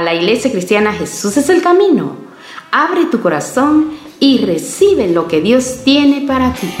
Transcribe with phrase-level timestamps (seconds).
[0.00, 2.16] a la iglesia cristiana Jesús es el camino.
[2.72, 6.74] Abre tu corazón y recibe lo que Dios tiene para ti.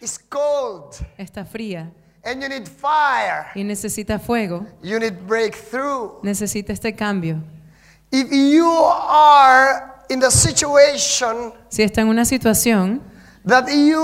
[0.00, 1.90] It's cold Está fría
[2.24, 3.46] and you need fire.
[3.56, 4.66] y necesita fuego.
[4.84, 6.20] You need breakthrough.
[6.22, 7.42] Necesita este cambio.
[8.12, 8.70] If you
[9.08, 13.02] are in the situation Si está en una situación
[13.44, 14.00] that you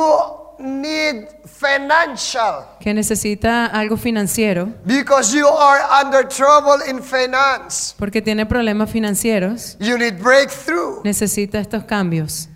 [0.63, 8.47] need financial que necesita algo financiero, because you are under trouble in finance, porque tiene
[8.47, 11.03] problemas financieros, you need breakthrough.
[11.05, 12.49] necesita estos cambios.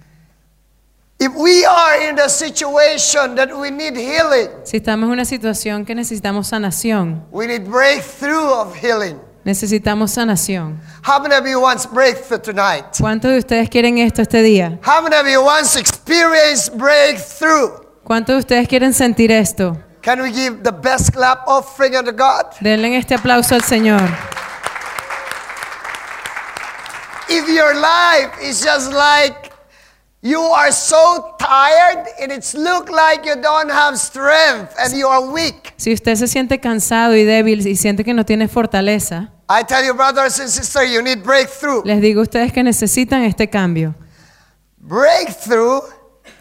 [1.18, 5.86] If we are in the situation that we need healing, Si estamos en una situación
[5.86, 9.18] que necesitamos sanación, we need breakthrough of healing.
[9.44, 10.78] necesitamos sanación.
[11.02, 12.84] How many of you wants breakthrough tonight?
[13.00, 14.78] ¿Cuántos de ustedes quieren esto este día?
[14.84, 17.85] How many of you wants experience breakthrough?
[18.06, 19.76] ¿Cuántos de ustedes quieren sentir esto?
[20.00, 22.52] Can we give the best clap offering unto God?
[22.60, 24.00] Denle este aplauso al Señor.
[27.28, 29.50] If your life is just like
[30.22, 35.26] you are so tired and it's look like you don't have strength and you are
[35.26, 35.74] weak.
[35.76, 39.84] Si usted se siente cansado y débil y siente que no tiene fortaleza, I tell
[39.84, 41.82] you brothers and sisters, you need breakthrough.
[41.84, 43.96] les digo a ustedes que necesitan este cambio.
[44.78, 45.82] Breakthrough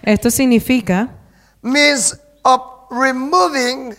[0.03, 1.09] Esto significa,
[1.65, 3.95] means of removing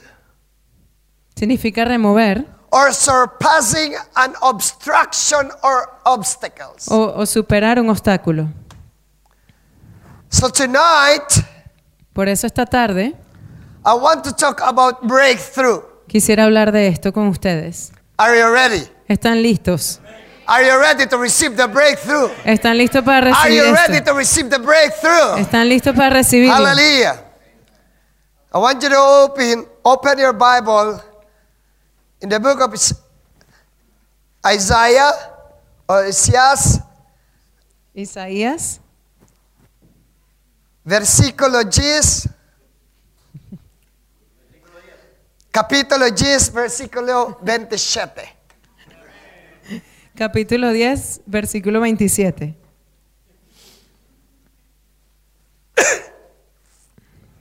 [1.34, 6.88] significa remover or surpassing an obstruction or obstacles.
[6.88, 8.48] o, o superar un obstáculo.
[10.28, 11.44] So tonight,
[12.12, 13.14] Por eso esta tarde
[13.84, 15.82] I want to talk about breakthrough.
[16.08, 17.92] quisiera hablar de esto con ustedes.
[18.18, 18.88] Are you ready?
[19.08, 20.00] ¿Están listos?
[20.46, 22.30] Are you ready to receive the breakthrough?
[22.44, 24.12] ¿Están listos para Are recibir you ready esto?
[24.12, 25.38] to receive the breakthrough?
[25.38, 26.54] ¿Están listos para recibirlo?
[26.54, 27.25] Hallelujah.
[28.56, 30.98] I want you to open open your Bible
[32.22, 32.72] in the book of
[34.46, 35.12] Isaiah
[35.86, 36.80] or Isaias,
[37.94, 38.80] Isaías,
[40.86, 42.32] versículo 10.
[45.52, 48.22] Capítulo 10, versículo 27.
[50.16, 52.56] capítulo 10, versículo 27.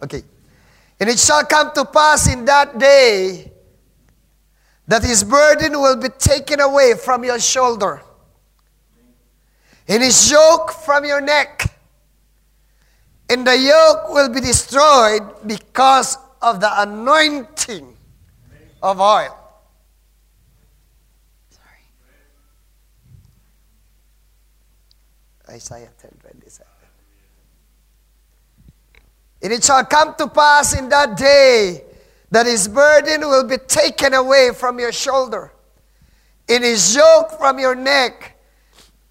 [0.01, 0.34] Okay.
[0.99, 3.51] And it shall come to pass in that day
[4.87, 8.01] that his burden will be taken away from your shoulder,
[9.87, 11.77] and his yoke from your neck,
[13.29, 17.97] and the yoke will be destroyed because of the anointing
[18.81, 19.35] of oil.
[21.49, 21.81] Sorry.
[25.49, 26.67] Isaiah 10 27.
[29.45, 31.83] And it shall come to pass in that day
[32.31, 35.51] that his burden will be taken away from your shoulder,
[36.49, 38.35] and his yoke from your neck,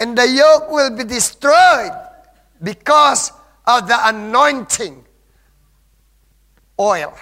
[0.01, 1.93] and the yoke will be destroyed
[2.61, 3.31] because
[3.65, 5.05] of the anointing
[6.81, 7.15] oil.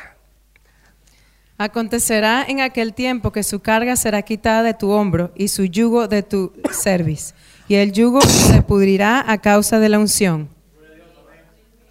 [1.59, 6.09] Acontecerá en aquel tiempo que su carga será quitada de tu hombro y su yugo
[6.09, 7.35] de tu cerviz,
[7.69, 10.49] y el yugo se pudrirá a causa de la unción.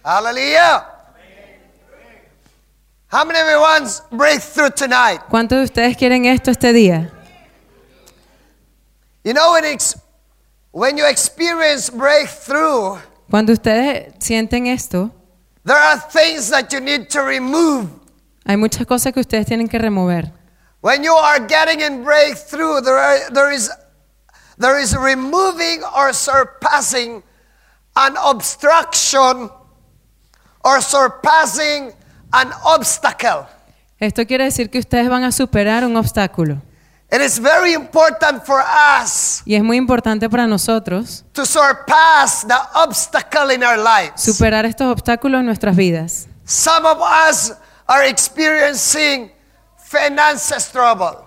[0.02, 0.91] Hallelujah.
[3.12, 5.20] How many of you wants breakthrough tonight?
[5.28, 7.10] ¿Cuántos de ustedes quieren esto este día?
[9.22, 9.96] You know when, ex-
[10.72, 12.98] when you experience breakthrough,
[13.30, 15.10] Cuando ustedes sienten esto,
[15.64, 17.88] there are things that you need to remove.
[18.46, 20.32] hay muchas cosas que ustedes tienen que remover.
[20.80, 23.70] When you are getting in breakthrough, there, are, there, is,
[24.58, 27.22] there is removing or surpassing
[27.94, 29.50] an obstruction
[30.64, 31.92] or surpassing
[32.32, 33.46] an obstacle.
[33.98, 36.60] Esto quiere decir que ustedes van a superar un obstáculo.
[37.10, 42.54] It is very important for us Y es muy importante para nosotros to surpass the
[42.74, 44.22] obstacle in our lives.
[44.22, 46.26] superar estos obstáculos en nuestras vidas.
[46.46, 47.52] Some of us
[47.86, 49.30] are experiencing
[49.76, 51.18] finances trouble.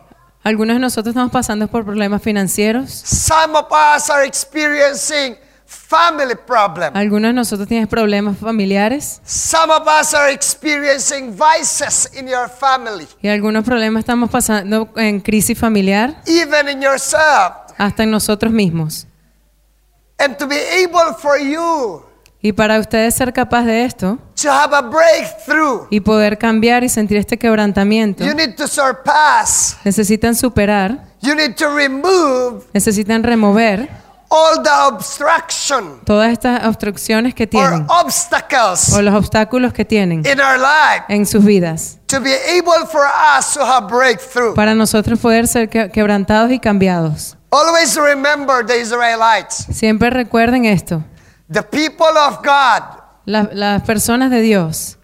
[0.44, 2.90] Algunos de nosotros estamos pasando por problemas financieros.
[2.92, 5.38] Some of us are experiencing
[5.76, 6.92] family problems.
[6.96, 9.22] Algunos de nosotros tienen problemas familiares.
[9.26, 15.20] Some of us are experiencing vices in your family, Y algunos problemas estamos pasando en
[15.20, 17.54] crisis familiar, even in yourself.
[17.78, 19.08] hasta en nosotros mismos.
[20.18, 22.02] And to be able for you
[22.42, 26.90] Y para ustedes ser capaz de esto to have a breakthrough, y poder cambiar y
[26.90, 33.90] sentir este quebrantamiento, you need to surpass, necesitan superar, you need to remove necesitan remover
[34.38, 40.20] all the obstruction todas estas obstrucciones que or tienen obstacles o los obstáculos que tienen
[40.26, 43.06] in our life en sus vidas to be able for
[43.38, 44.54] us to have breakthrough.
[44.56, 47.38] para nosotros poder ser que- quebrantados y cambiados.
[47.52, 51.04] Always remember the Israelites, Siempre recuerden esto,
[51.50, 52.84] the people of God,
[53.26, 54.98] la- las personas de Dios,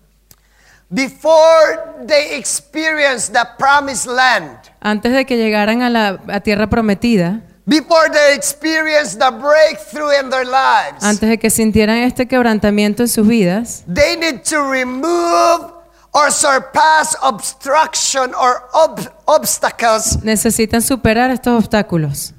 [0.89, 7.41] before they experienced the promised land, antes de que llegaran a la a tierra prometida,
[7.65, 13.09] before they experienced the breakthrough in their lives, antes de que sintieran este quebrantamiento en
[13.09, 15.71] sus vidas, they need to remove
[16.13, 22.33] or surpass obstruction or ob- obstacles necesitan superar estos obstáculos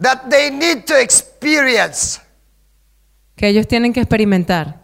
[0.00, 2.20] that they need to experience
[3.34, 4.76] que ellos tienen que experimentar.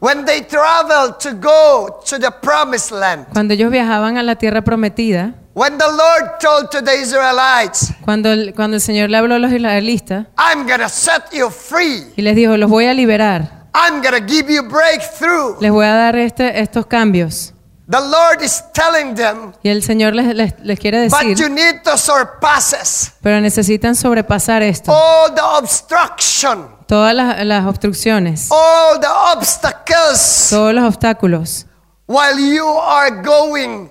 [0.00, 3.26] when they travel to go to the promised land.
[3.32, 8.30] Cuando ellos viajaban a la tierra prometida, When the Lord told to the Israelites, cuando
[8.30, 12.12] el, cuando el Señor le habló a los israelitas I'm going to set you free.
[12.14, 15.56] y les dijo, los voy a liberar, I'm going to give you breakthrough.
[15.62, 17.54] les voy a dar este, estos cambios.
[17.88, 21.50] The Lord is telling them, Y el Señor les, les, les quiere but you decir,
[21.50, 23.12] need to surpass us.
[23.22, 30.74] pero necesitan sobrepasar esto, all the obstruction, todas las, las obstrucciones, all the obstacles todos
[30.74, 31.64] los obstáculos,
[32.06, 33.88] while you are going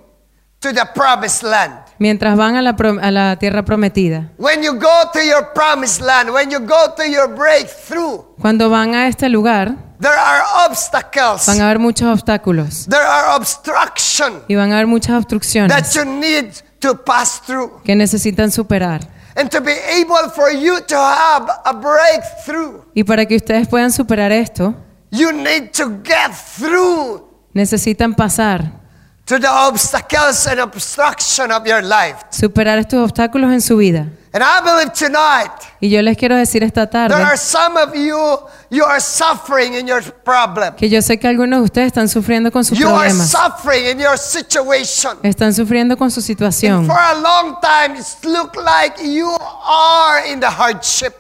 [0.66, 1.74] to the promised land.
[2.00, 4.32] mientras van a la, pro- a la tierra prometida.
[4.38, 8.96] When you go to your promised land, when you go to your breakthrough, Cuando van
[8.96, 14.56] a este lugar, there are obstacles, van a haber muchos obstáculos there are obstruction y
[14.56, 17.82] van a haber muchas that obstrucciones you need to pass through.
[17.84, 19.02] que necesitan superar.
[19.38, 23.92] And to be able for you to have a breakthrough, Y para que ustedes puedan
[23.92, 24.74] superar esto,
[25.12, 27.22] you need to get through
[27.54, 28.85] necesitan pasar,
[29.26, 32.18] to the obstacles and obstruction of your life.
[32.30, 34.08] superar estos obstáculos en su vida.
[34.34, 37.96] And I believe tonight Y yo les quiero decir esta there tarde are some of
[37.96, 38.18] you
[38.70, 40.76] you are suffering in your problem.
[40.76, 43.86] que yo sé que algunos de ustedes están sufriendo con sus You are problemas, suffering
[43.92, 45.18] in your situation.
[45.24, 49.30] están sufriendo con su And situación for a long time it's looked like you
[49.66, 51.14] are in the hardship.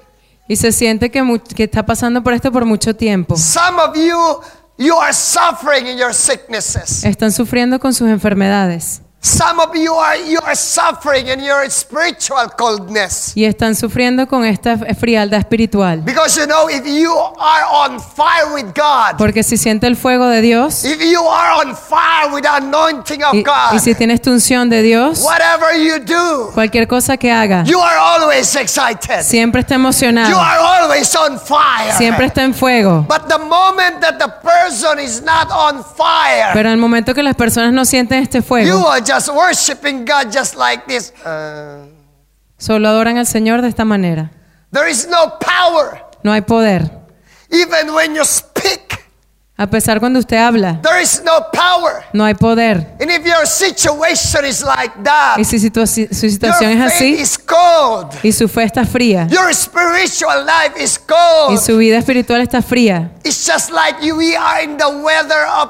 [0.50, 1.24] y se siente que
[1.63, 3.36] está pasando por esto por mucho tiempo.
[3.38, 4.42] Some of you
[4.77, 7.04] you are suffering in your sicknesses.
[7.04, 12.48] Están sufriendo con sus enfermedades Some of you are you are suffering in your spiritual
[12.56, 13.31] coldness.
[13.36, 16.01] y están sufriendo con esta frialdad espiritual.
[16.01, 20.27] Because you know if you are on fire with God, Porque si siente el fuego
[20.27, 23.95] de Dios if you are on fire with the anointing of y, God, y si
[23.95, 28.56] tienes tu unción de Dios, whatever you do, cualquier cosa que haga, you are always
[28.56, 29.24] excited.
[29.24, 31.92] siempre está You emocionado, are always on fire.
[31.98, 33.04] siempre está en fuego.
[33.10, 37.24] But the moment that the person is not on fire, Pero en el momento que
[37.24, 41.14] las personas no sienten este you fuego, are just worshiping God just like this.
[41.26, 41.86] Uh,
[42.58, 44.32] solo adoran al Señor de esta manera.
[44.72, 46.02] there is no power.
[46.24, 46.90] No hay poder.
[47.52, 48.82] Even when you speak,
[49.58, 52.04] A pesar cuando usted habla, there is no power.
[52.12, 52.98] no hay poder.
[53.00, 57.20] And if your situation is like that, Y si situa- su your situación es faith
[57.20, 58.12] así is cold.
[58.22, 61.60] y su fe está fría Your spiritual life is y cold.
[61.62, 65.70] su vida espiritual está fría, It's just like you, we are in the weather of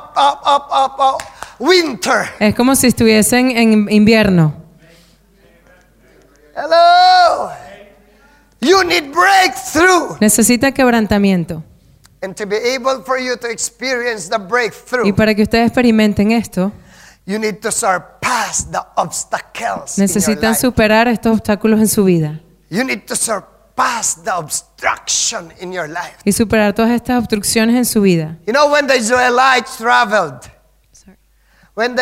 [1.59, 2.27] winter.
[2.39, 4.53] es como si estuviesen en invierno.
[6.55, 7.51] Hello.
[8.61, 10.17] You need breakthrough.
[10.19, 11.63] Necesita quebrantamiento.
[12.21, 16.31] And to be able for you to experience the breakthrough, Y para que ustedes experimenten
[16.31, 16.71] esto,
[17.25, 19.97] you need to surpass the obstacles.
[19.97, 20.61] in your necesitan life.
[20.61, 22.39] superar estos obstáculos en su vida
[22.69, 26.15] You need to surpass the obstruction in your life.
[26.23, 28.37] y superar todas estas obstrucciones en su vida.
[28.47, 30.49] You know when the Israelites traveled, when the Israelites traveled,
[31.75, 32.01] Cuando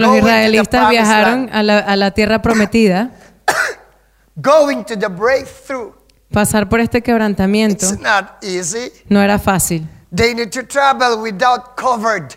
[0.00, 3.10] los going to the israelitas viajaron a la, a la tierra prometida,
[4.36, 5.92] going to the breakthrough,
[6.32, 8.90] pasar por este quebrantamiento it's not easy.
[9.08, 9.86] no era fácil.
[10.14, 12.34] They need to travel without covered.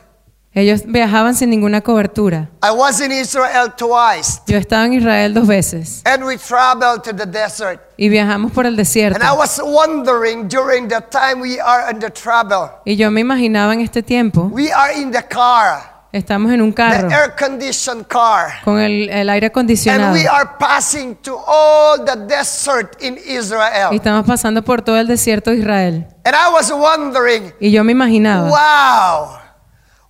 [0.57, 2.49] Ellos viajaban sin ninguna cobertura.
[2.63, 7.13] I was in Israel twice, Yo estaba en Israel dos veces and we traveled to
[7.15, 7.79] the desert.
[7.95, 9.19] y viajamos por el desierto.
[9.21, 13.21] And I was wondering during the time we are on the travel, Y yo me
[13.21, 17.35] imaginaba en este tiempo, we are in the car, estamos en un carro the air
[17.37, 22.99] conditioned car, con el, el aire and acondicionado we are passing to all the desert
[22.99, 23.89] in y Israel.
[23.91, 26.07] estamos pasando por todo el desierto de Israel.
[26.25, 29.37] And I was wondering, Y yo me imaginaba, wow,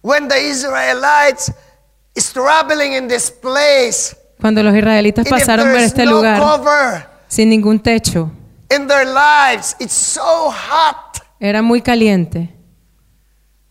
[0.08, 1.52] when the Israelites
[2.16, 7.50] is traveling in this place, cuando los israelitas pasaron por este no lugar cover sin
[7.50, 8.32] ningún techo,
[8.72, 12.54] in their lives, it's so hot era muy caliente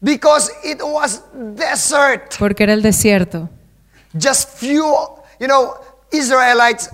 [0.03, 1.23] because it was
[1.55, 2.37] desert.
[2.39, 3.49] porque era el desierto.
[4.19, 4.85] Just few,
[5.41, 5.75] you know,
[6.13, 6.91] Israelites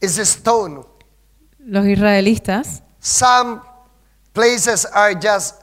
[0.00, 0.84] is a stone.
[1.58, 3.60] Los israelitas, Some
[4.32, 5.62] places are just,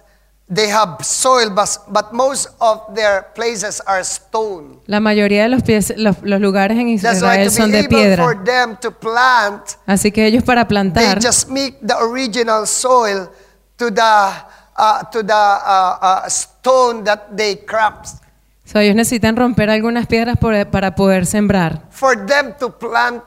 [0.53, 4.79] they have soil, but, but most of their places are stone.
[4.85, 7.77] la mayoría de los, pies- los, los lugares en That's why Israel to son be
[7.77, 8.43] de able for piedra.
[8.67, 13.29] them to plant, Así que ellos para they plantar just make the original soil
[13.77, 14.01] to the,
[14.77, 18.17] uh, to the uh, uh, stone that they craft
[18.65, 23.21] so, ellos necesitan romper algunas piedras por- para poder sembrar, for them to plant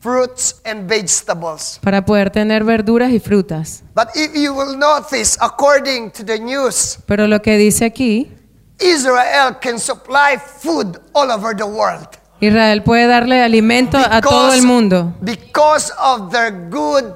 [0.00, 1.78] fruits and vegetables.
[1.82, 3.82] para poder tener verduras y frutas.
[3.94, 8.32] But if you will notice, according to the news, Pero lo que dice aquí,
[8.78, 12.08] Israel can supply food all over the world.
[12.40, 17.14] Israel puede darle alimento a todo el mundo because of their good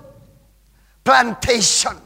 [1.03, 1.97] plantation.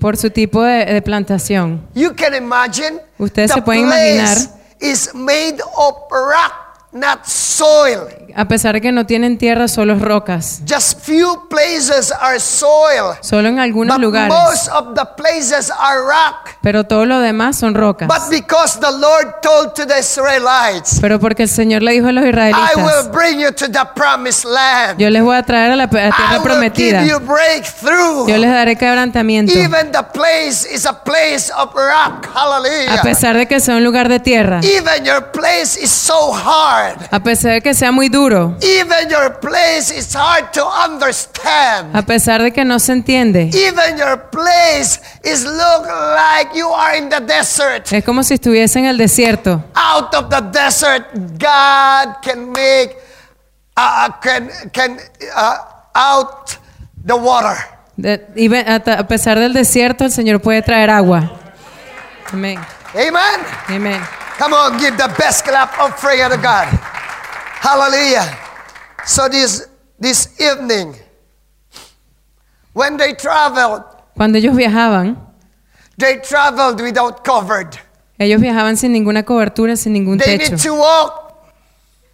[0.00, 1.86] por su tipo de, de plantación.
[1.94, 4.38] You can imagine Ustedes the se pueden place imaginar.
[4.80, 6.52] is made of rock,
[6.94, 8.08] not soil.
[8.36, 10.60] A pesar de que no tienen tierra, solo rocas.
[10.68, 13.14] Just few places are soil.
[13.20, 14.28] Solo en algunos But lugares.
[14.34, 16.50] most of the places are rock.
[16.62, 18.08] Pero todo lo demás son rocas.
[18.08, 22.12] But because the Lord told to the Israelites, Pero porque el Señor le dijo a
[22.12, 24.98] los I will israelitas, bring you to the promised land.
[24.98, 27.02] yo les voy a traer a la I tierra will prometida.
[27.02, 28.26] give you breakthrough.
[28.28, 29.52] Yo les daré quebrantamiento.
[29.52, 32.26] Even the place is a place of rock.
[32.34, 32.98] Hallelujah.
[32.98, 34.60] A pesar de que sea un lugar de tierra.
[34.64, 36.83] Even your place is so hard.
[37.10, 38.56] A pesar de que sea muy duro.
[38.60, 41.94] Even your place is hard to understand.
[41.94, 43.50] A pesar de que no se entiende.
[43.52, 47.92] Even your place is look like you are in the desert.
[47.92, 49.64] Es como si estuviese en el desierto.
[49.74, 52.96] Out of the desert, God can make,
[53.76, 54.98] uh, can can
[55.36, 55.56] uh,
[55.94, 56.50] out
[57.06, 57.56] the water.
[57.96, 58.18] De-
[58.84, 61.30] ta- a pesar del desierto, el Señor puede traer agua.
[62.32, 62.58] Amén.
[62.94, 63.40] Amen.
[63.68, 64.00] Amén.
[64.38, 66.66] Come on, give the best clap of prayer to God.
[67.60, 68.24] Hallelujah.
[69.04, 69.68] So this
[70.00, 70.94] this evening,
[72.72, 73.82] when they traveled,
[74.16, 75.16] Cuando ellos viajaban,
[75.98, 77.76] they traveled without covered.
[78.18, 80.52] ellos viajaban sin ninguna cobertura, sin ningún They techo.
[80.52, 81.34] need to walk.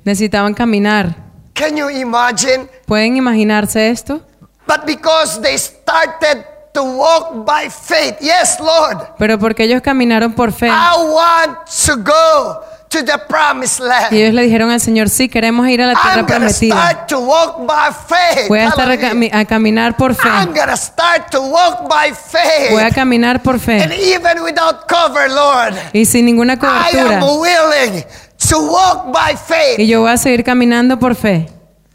[0.04, 1.14] Necesitaban caminar.
[1.54, 2.68] Can you imagine?
[2.87, 4.22] ¿Pueden imaginarse esto?
[4.66, 10.52] But because they started to walk by faith, yes, Lord, Pero porque ellos caminaron por
[10.52, 10.68] fe.
[10.68, 12.60] I want to go
[12.90, 14.12] to the promised Y land.
[14.12, 16.74] ellos le dijeron al Señor, sí, queremos ir a la tierra I'm going to prometida.
[16.90, 18.48] start to walk by faith.
[18.48, 19.10] Voy a estar a, Hallelujah.
[19.12, 20.28] cami- a caminar por fe.
[20.28, 22.70] I'm going to start to walk by faith.
[22.72, 24.12] Voy a caminar por And fe.
[24.14, 27.16] even without cover, Lord, Y sin ninguna I cobertura.
[27.18, 28.04] am willing
[28.48, 29.78] to walk by Y faith.
[29.88, 31.48] yo voy a seguir caminando por fe.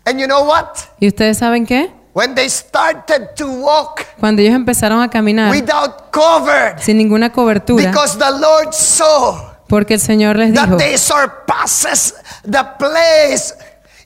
[0.06, 0.66] And you know what?
[1.00, 1.92] ¿Y ustedes saben qué?
[2.16, 7.92] When they started to walk Cuando ellos empezaron a caminar without cover, sin ninguna cobertura,
[7.92, 12.16] because the Lord saw porque el Señor les dijo that they surpasses
[12.50, 13.54] the place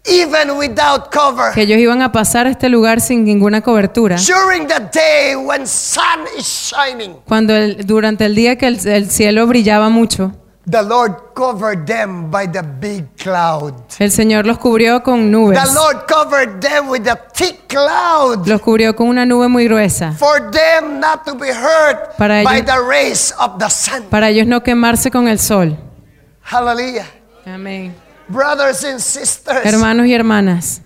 [0.05, 1.53] even without cover.
[1.53, 4.15] que ellos iban a pasar este lugar sin ninguna cobertura.
[4.15, 9.11] During the day when sun is shining, Cuando el- durante el día que el, el
[9.11, 10.31] cielo brillaba mucho,
[10.69, 13.73] the Lord covered them by the big cloud.
[13.99, 15.57] el Señor los cubrió con nubes.
[15.61, 20.11] The Lord covered them with a thick cloud Los cubrió con una nube muy gruesa
[20.13, 24.03] for them not to be hurt Para by ellos- the rays of the sun.
[24.09, 25.77] para ellos no quemarse con el sol.
[26.41, 27.05] Hallelujah.
[27.45, 27.93] Amén.
[28.27, 30.81] Brothers and sisters, Hermanos y hermanas,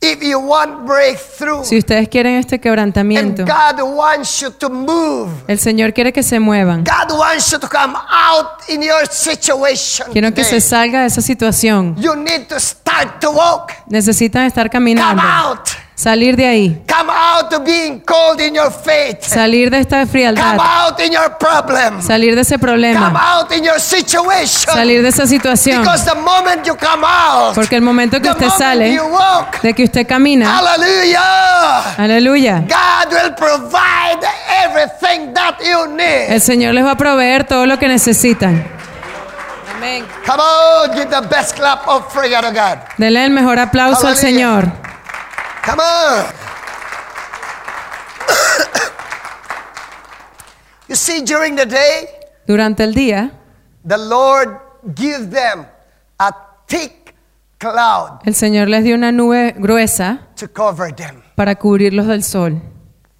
[0.00, 5.30] if you want breakthrough si ustedes quieren este and quebrantamiento, God wants you to move,
[5.48, 6.84] el Señor quiere que se muevan.
[6.84, 10.06] God wants you to come out in your situation.
[10.12, 10.60] Quiero que today.
[10.60, 11.96] se salga de esa situación.
[11.98, 13.72] You need to start to walk.
[13.88, 15.22] Necesitan estar Come caminando.
[15.22, 15.85] out.
[15.98, 16.82] Salir de ahí.
[16.86, 19.22] Come out to being cold in your faith.
[19.22, 20.58] Salir de esta Come frialdad.
[20.60, 22.02] out in your problem.
[22.02, 23.14] Salir de ese Come problema.
[23.38, 24.74] out in your situation.
[24.74, 25.80] Salir de esa situación.
[25.80, 29.72] Because the moment you come out, Porque el momento que usted sale, you walk, de
[29.72, 34.20] que usted camina, hallelujah, aleluya, God will provide
[34.64, 36.28] everything that you need.
[36.30, 38.66] el Señor les va a proveer todo lo que necesitan.
[39.74, 40.04] Amén.
[40.26, 42.78] Come on, give the best clap of prayer to God.
[42.98, 44.20] Denle el mejor aplauso al Aleluya.
[44.20, 44.85] Señor.
[45.66, 46.24] Come on.
[50.88, 52.08] you see, during the day,
[52.46, 53.32] Durante el día,
[53.84, 54.56] the Lord
[54.94, 55.66] give them
[56.20, 56.32] a
[56.68, 57.14] thick
[57.58, 61.22] cloud el Señor les dio una nube gruesa to cover them.
[61.34, 62.62] para cubrirlos del sol.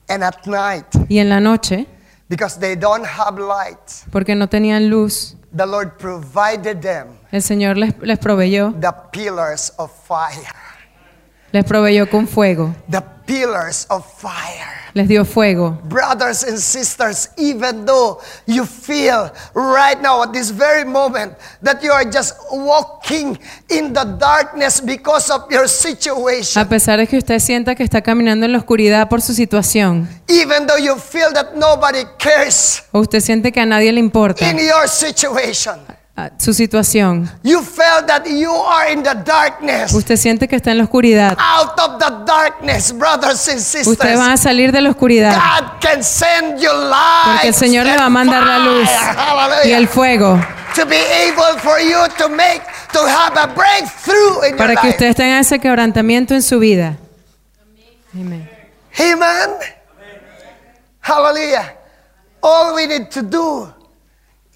[0.09, 1.89] And at night, Y en la noche,
[2.29, 7.77] because they don't have light, porque no tenían luz, the Lord provided them el Señor
[7.77, 10.47] les, les proveyó, the pillars of fire.
[11.57, 12.75] Les proveyó con fuego.
[12.91, 14.77] the pillars of fire.
[14.93, 15.79] Les dio fuego.
[15.85, 21.33] Brothers and sisters, even though you feel right now at this very moment
[21.63, 23.39] that you are just walking
[23.71, 28.03] in the darkness because of your A situation, pesar de que usted sienta que está
[28.03, 33.01] caminando en la oscuridad por su situación, even though you feel that nobody cares o
[33.01, 35.81] usted siente que a nadie le importa in your situation,
[36.39, 39.93] su situación, you felt that you are in the darkness.
[39.93, 44.19] usted siente que está en la oscuridad, Out of the darkness, brothers and ustedes sisters,
[44.19, 47.33] van a salir de la oscuridad God can send you light.
[47.35, 48.89] porque el Señor le va a mandar la luz
[49.65, 50.41] y el fuego
[54.57, 54.89] para que life.
[54.91, 56.97] ustedes tengan ese quebrantamiento en su vida.
[58.15, 58.49] Amén.
[58.99, 59.51] Amen.
[61.01, 61.75] Hallelujah.
[62.43, 63.69] All we need to do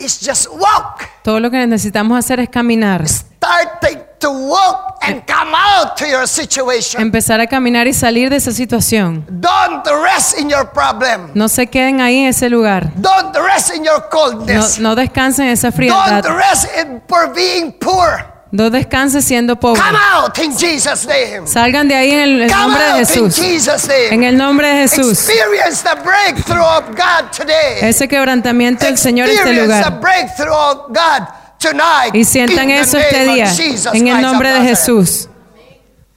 [0.00, 1.09] is just walk.
[1.23, 6.26] Todo lo que necesitamos hacer es caminar, Starting to walk and come out to your
[6.28, 7.00] situation.
[7.00, 9.25] empezar a caminar y salir de esa situación.
[9.30, 11.30] Don't rest in your problem.
[11.35, 12.92] No se queden ahí en ese lugar.
[12.97, 14.78] Don't rest in your coldness.
[14.78, 16.25] no descansen en esa Don't frialdad.
[16.37, 18.40] rest in for being poor.
[18.52, 19.83] No descansen siendo pobres.
[19.83, 21.47] Come out in Jesus' name.
[21.47, 23.37] Salgan de ahí en el, nombre de in Jesús.
[23.37, 24.09] Jesus' name.
[24.14, 25.28] En el nombre de Jesús.
[25.28, 27.78] Experience the breakthrough of God today.
[27.80, 30.00] Ese quebrantamiento del Señor en este the lugar.
[30.00, 31.28] breakthrough of God
[31.61, 32.12] tonight.
[32.12, 33.47] Y sientan eso este día.
[33.47, 34.61] Jesus En el nombre de.
[34.62, 35.28] Jesús.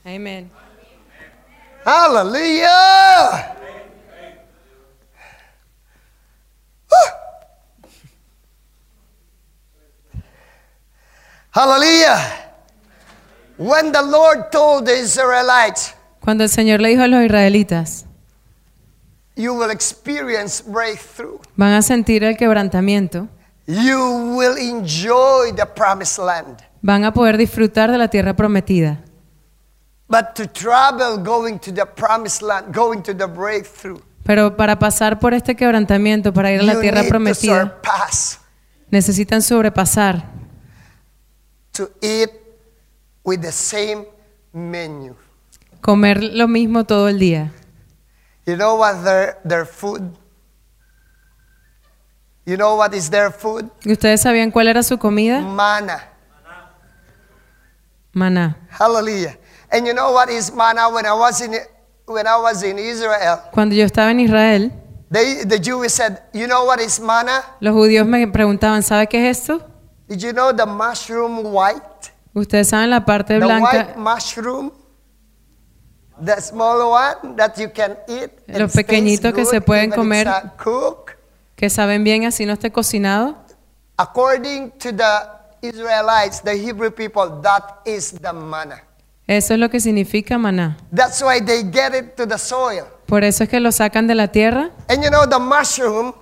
[0.04, 0.52] Amén.
[1.86, 3.56] Hallelujah.
[6.90, 7.23] Woo.
[11.54, 12.18] Hallelujah.
[13.58, 18.06] When the Lord told the Israelites, Cuando el Señor le dijo a los israelitas,
[19.36, 21.40] you will experience breakthrough.
[21.56, 23.28] van a sentir el quebrantamiento,
[23.68, 26.64] You will enjoy the promised land.
[26.82, 29.00] van a poder disfrutar de la tierra prometida.
[30.10, 35.20] But to travel going to the promised land, going to the breakthrough, Pero para pasar
[35.20, 38.40] por este quebrantamiento, para ir a la you tierra need to prometida, surpass
[38.90, 40.24] necesitan sobrepasar,
[41.74, 42.30] to eat
[43.24, 44.06] with the same
[44.54, 45.16] menu.
[45.82, 47.52] comer lo mismo todo el día.
[48.46, 50.02] You know what their, their food?
[52.46, 53.70] You know what is their food?
[53.86, 55.40] ¿Y ustedes sabían cuál era su comida?
[55.42, 56.10] Manna.
[58.14, 58.58] Maná.
[58.70, 59.38] Hallelujah.
[59.72, 61.56] And you know what is manna when I was in
[62.06, 63.40] when I was in Israel?
[63.52, 64.72] Cuando yo estaba en Israel,
[65.10, 67.44] They, the Jews said, "You know what is manna?
[67.60, 69.66] los judíos me preguntaban, ¿sabe qué es esto?
[70.14, 72.12] Did you know the mushroom white?
[72.36, 74.72] Ustedes saben la parte The white blanca, mushroom?
[76.24, 78.30] The small one that you can eat.
[78.46, 80.28] Los pequeñitos que good se pueden even comer.
[80.28, 81.16] it's not cooked.
[81.56, 83.36] que saben bien así no esté cocinado.
[83.98, 85.30] According to the
[85.64, 88.84] Israelites, the Hebrew people, that is the manna.
[89.26, 90.78] Eso es lo que significa maná.
[90.92, 92.86] That's why they get it to the soil.
[93.08, 94.70] Por eso es que lo sacan de la tierra.
[94.90, 96.14] And you know the mushroom,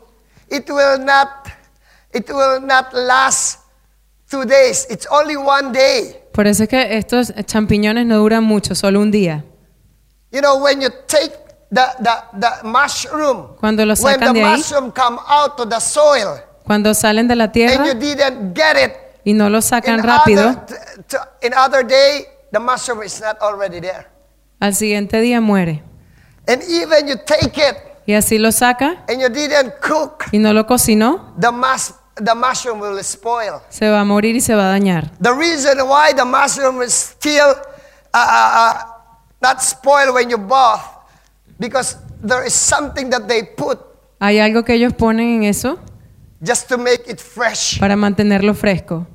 [0.50, 1.50] it will not
[2.14, 3.61] it will not last
[4.32, 4.88] two days.
[4.90, 6.16] It's only one day.
[6.34, 9.44] Por eso es que estos champiñones no duran mucho, solo un día.
[10.32, 11.34] You know, when you take
[11.70, 15.80] the, the, the mushroom, Cuando lo when the de ahí, mushroom come out to the
[15.80, 18.94] soil cuando salen de la and you tierra didn't get it
[19.26, 20.76] y no lo in sacan rápido, other, t-
[21.10, 24.08] t- in other day, the mushroom is not already there.
[24.60, 25.84] al siguiente día muere.
[26.48, 27.76] And even you take it
[28.08, 32.36] Y así lo saca and you didn't cook, y no lo cocinó, the, mus- the
[32.36, 33.62] mushroom will spoil.
[33.70, 35.12] se va a morir y se va a dañar.
[35.22, 37.56] The reason why the mushroom is still
[38.14, 38.84] uh, uh, uh,
[39.42, 40.82] not spoiled when you bath,
[41.60, 43.80] because there is something that they put
[44.20, 45.80] Hay algo que ellos ponen en eso
[46.44, 47.80] just to make it fresh.
[47.80, 49.08] para mantenerlo fresco.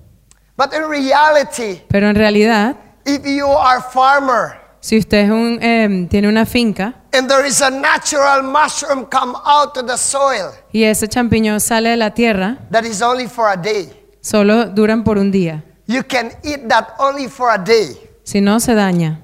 [0.56, 6.06] But in reality, Pero en realidad, if you are farmer si usted es un, eh,
[6.08, 10.84] tiene una finca and there is a natural mushroom come out of the soil, y
[10.84, 13.90] ese champiñón sale de la tierra, that is only for a day.
[14.20, 15.62] solo duran por un día.
[15.86, 17.96] You can eat that only for a day.
[18.24, 19.20] Si no, se daña.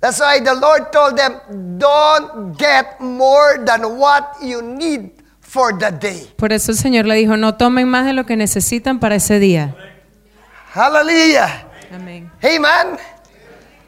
[0.00, 5.90] That's why the Lord told them, don't get more than what you need for the
[5.92, 6.30] day.
[6.36, 9.38] Por eso el Señor le dijo, no tomen más de lo que necesitan para ese
[9.38, 9.74] día.
[10.74, 11.64] Hallelujah.
[11.94, 12.30] Amén.
[12.42, 12.98] Amen.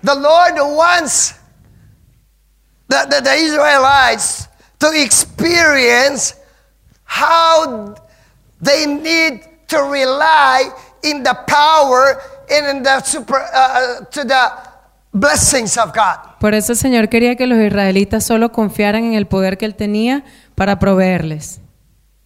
[0.02, 1.34] The Lord wants
[2.88, 6.34] the, the, the Israelites to experience
[7.04, 7.94] how
[8.60, 10.70] they need to rely
[11.02, 12.20] in the power
[12.50, 14.52] and in the super, uh, to the
[15.12, 16.38] blessings of God.
[16.40, 19.74] Por eso el Señor quería que los israelitas solo confiaran en el poder que Él
[19.74, 21.60] tenía para proveerles.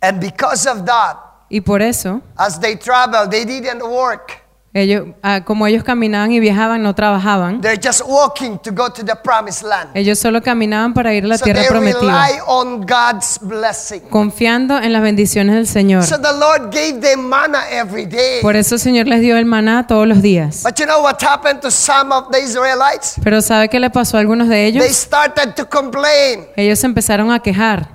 [0.03, 4.40] And because of that, Y por eso, as they traveled, they didn't work.
[4.73, 7.61] Ellos, ah, como ellos caminaban y viajaban, no trabajaban.
[7.61, 9.91] They're just walking to go to the promised land.
[9.95, 14.01] Ellos solo caminaban para ir a la So tierra they prometida, rely on God's blessing.
[14.11, 16.05] confiando en las bendiciones del Señor.
[16.05, 18.41] So the Lord gave them manna every day.
[18.43, 20.63] Por eso el Señor les dio el maná todos los días.
[20.63, 23.17] But you know what happened to some of the Israelites?
[23.25, 24.87] Pero ¿sabe qué le pasó a algunos de They ellos?
[24.95, 26.47] started to complain.
[26.55, 27.89] Ellos empezaron a quejar.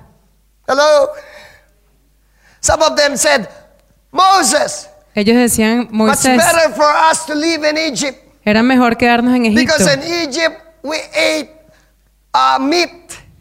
[0.68, 1.08] Hello?
[2.60, 3.48] Some of them said,
[4.12, 9.34] Moses, Ellos decían, it's Moisés, better for us to live in Egypt era mejor quedarnos
[9.34, 11.50] en Egipto, because in Egypt we ate
[12.60, 12.90] meat.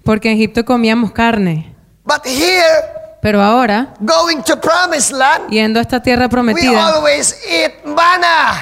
[0.04, 1.76] porque en Egipto comíamos carne.
[2.04, 6.94] But here, Pero ahora, going to promised land, yendo a esta tierra prometida,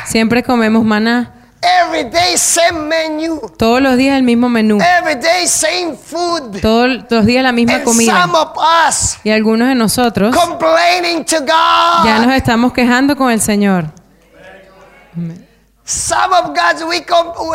[0.05, 1.42] siempre comemos maná.
[1.63, 3.39] Every day, same menu.
[3.57, 4.79] Todos los días el mismo menú.
[4.81, 6.59] Every day, same food.
[6.61, 8.21] Todos los días la misma And comida.
[8.21, 12.05] some of us Y algunos de nosotros complaining to God.
[12.05, 13.85] ya nos estamos quejando con el Señor.
[15.85, 17.05] Some of God's we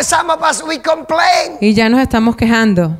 [0.02, 1.58] some of us we complain.
[1.60, 2.96] Y ya nos estamos quejando.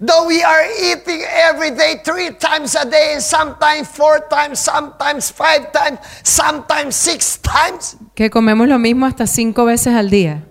[0.00, 5.28] Though we are eating every day three times a day, and sometimes four times, sometimes
[5.32, 7.96] five times, sometimes six times.
[8.18, 10.42] Que comemos lo mismo hasta cinco veces al día.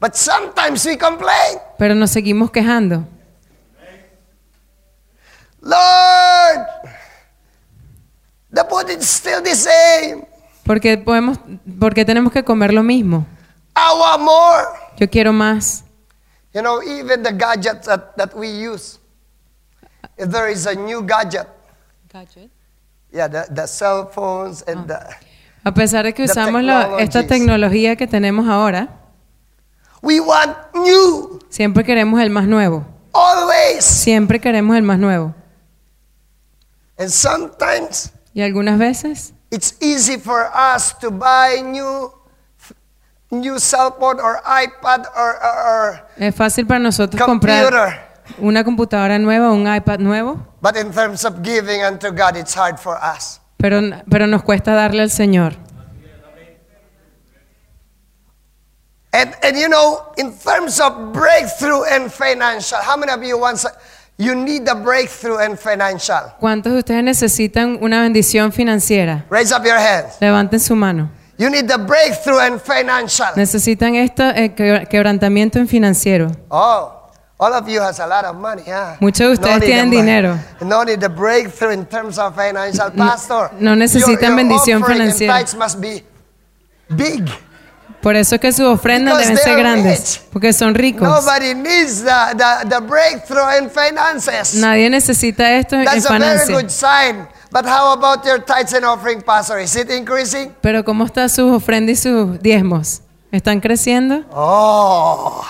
[0.00, 1.60] But sometimes we complain.
[1.78, 3.06] Pero nos seguimos quejando.
[5.60, 6.66] Lord,
[8.52, 10.26] the food is still the same.
[10.64, 11.38] Porque podemos,
[11.78, 13.24] porque tenemos que comer lo mismo.
[13.76, 14.64] I want more.
[14.98, 15.84] Yo quiero más.
[16.54, 18.98] You know, even the gadgets that, that we use.
[20.18, 21.46] If there is a new gadget,
[23.12, 25.14] yeah, the, the cell phones and the,
[25.66, 28.88] A pesar de que usamos la- esta tecnología que tenemos ahora,
[30.00, 32.86] we want new siempre queremos el más nuevo.
[33.12, 33.84] always.
[33.84, 35.34] Siempre queremos el más nuevo.
[36.96, 42.12] And sometimes Y algunas veces it's easy for us to buy new
[43.30, 48.06] new cell phone or iPad or, es fácil para nosotros comprar
[48.38, 52.78] una computadora nueva un iPad nuevo, But in terms of giving unto God, it's hard
[52.78, 53.40] for us.
[53.56, 55.54] Pero, pero nos cuesta darle al Señor.
[59.12, 63.64] And, and you know, in terms of breakthrough and financial, how many of you want
[64.18, 66.34] you need a breakthrough and financial?
[66.38, 69.24] ¿Cuántos de ustedes necesitan una bendición financiera?
[69.30, 70.16] Raise up your hands.
[70.20, 71.10] Levanten su mano.
[71.38, 73.28] You need the breakthrough and financial.
[73.36, 76.32] Necesitan esto, eh, que- quebrantamiento en financiero.
[76.50, 76.95] Oh,
[77.38, 78.96] all of you has a lot of money, yeah.
[79.00, 80.38] Muchos de ustedes need tienen dinero.
[80.62, 83.50] No need the breakthrough in terms of financial, pastor.
[83.60, 85.44] no necesitan Your- your bendición financiera.
[85.58, 86.02] must be
[86.88, 87.24] big.
[88.02, 90.20] Por eso es que sus ofrendas deben ser grandes, rich.
[90.32, 91.08] porque son ricos.
[91.08, 94.54] Nobody needs the, the, the breakthrough in finances.
[94.54, 96.72] Nadie necesita esto en That's a very good finanzas.
[96.72, 97.28] sign.
[97.50, 99.58] But how about your tithes and offering, Pastor?
[99.58, 100.52] Is it increasing?
[100.60, 103.02] Pero ¿cómo están sus ofrendas y sus diezmos?
[103.32, 104.24] ¿Están creciendo?
[104.30, 105.44] Oh.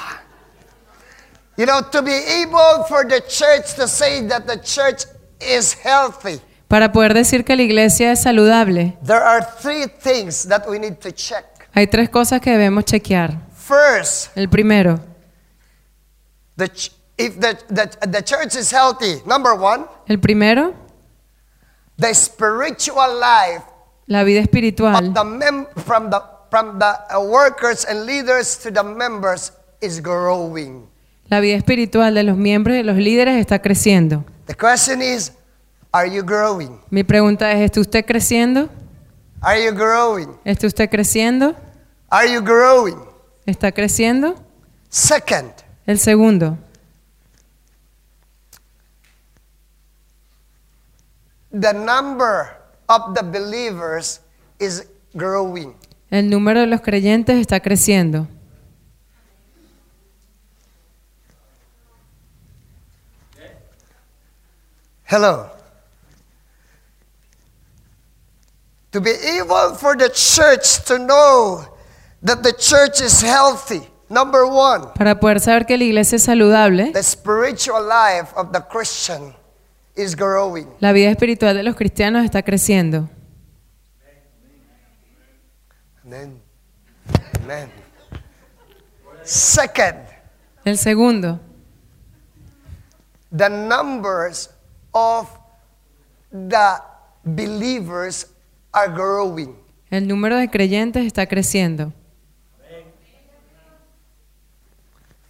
[1.56, 5.04] You know, to be able for the church to say that the church
[5.40, 10.68] is healthy, Para poder decir que la iglesia es saludable, there are three things that
[10.68, 11.44] we need to check.
[11.74, 13.38] hay tres cosas que debemos chequear.
[13.54, 14.98] First, El primero,
[16.56, 16.68] the
[17.18, 20.74] if the, the, the church is healthy, number one, el primero,
[21.98, 23.62] the spiritual life
[24.08, 28.82] la vida espiritual of the mem- from the from the workers and leaders to the
[28.82, 30.86] members is growing.
[31.28, 34.24] La vida espiritual de los miembros y de los líderes está creciendo.
[34.46, 35.32] The question is,
[35.92, 36.78] are you growing?
[36.90, 38.68] Mi pregunta es, ¿está usted creciendo?
[39.40, 40.28] Are you growing?
[40.44, 41.54] ¿Está usted creciendo?
[42.08, 42.96] Are you growing?
[43.44, 44.36] ¿Está creciendo?
[44.88, 45.50] Second,
[45.86, 46.56] El segundo,
[51.52, 52.56] the number
[52.88, 54.20] of the believers
[54.58, 55.74] is growing.
[56.10, 58.28] el número de los creyentes está creciendo.
[65.08, 65.50] Hello.
[68.92, 71.64] To be able for the church to know
[72.22, 76.92] that the church is healthy, number one, Para poder saber que la iglesia es saludable,
[76.92, 79.34] the spiritual life of the Christian
[79.94, 80.66] is growing.
[80.80, 83.08] la vida espiritual de los cristianos está creciendo.
[86.04, 86.40] Amen.
[87.42, 87.70] Amen.
[89.24, 89.98] Second,
[90.64, 91.38] El segundo,
[93.36, 94.48] the numbers
[94.96, 95.28] of
[96.32, 96.80] the
[97.22, 98.26] believers
[98.72, 99.54] are growing.
[99.90, 101.92] El número de creyentes está creciendo.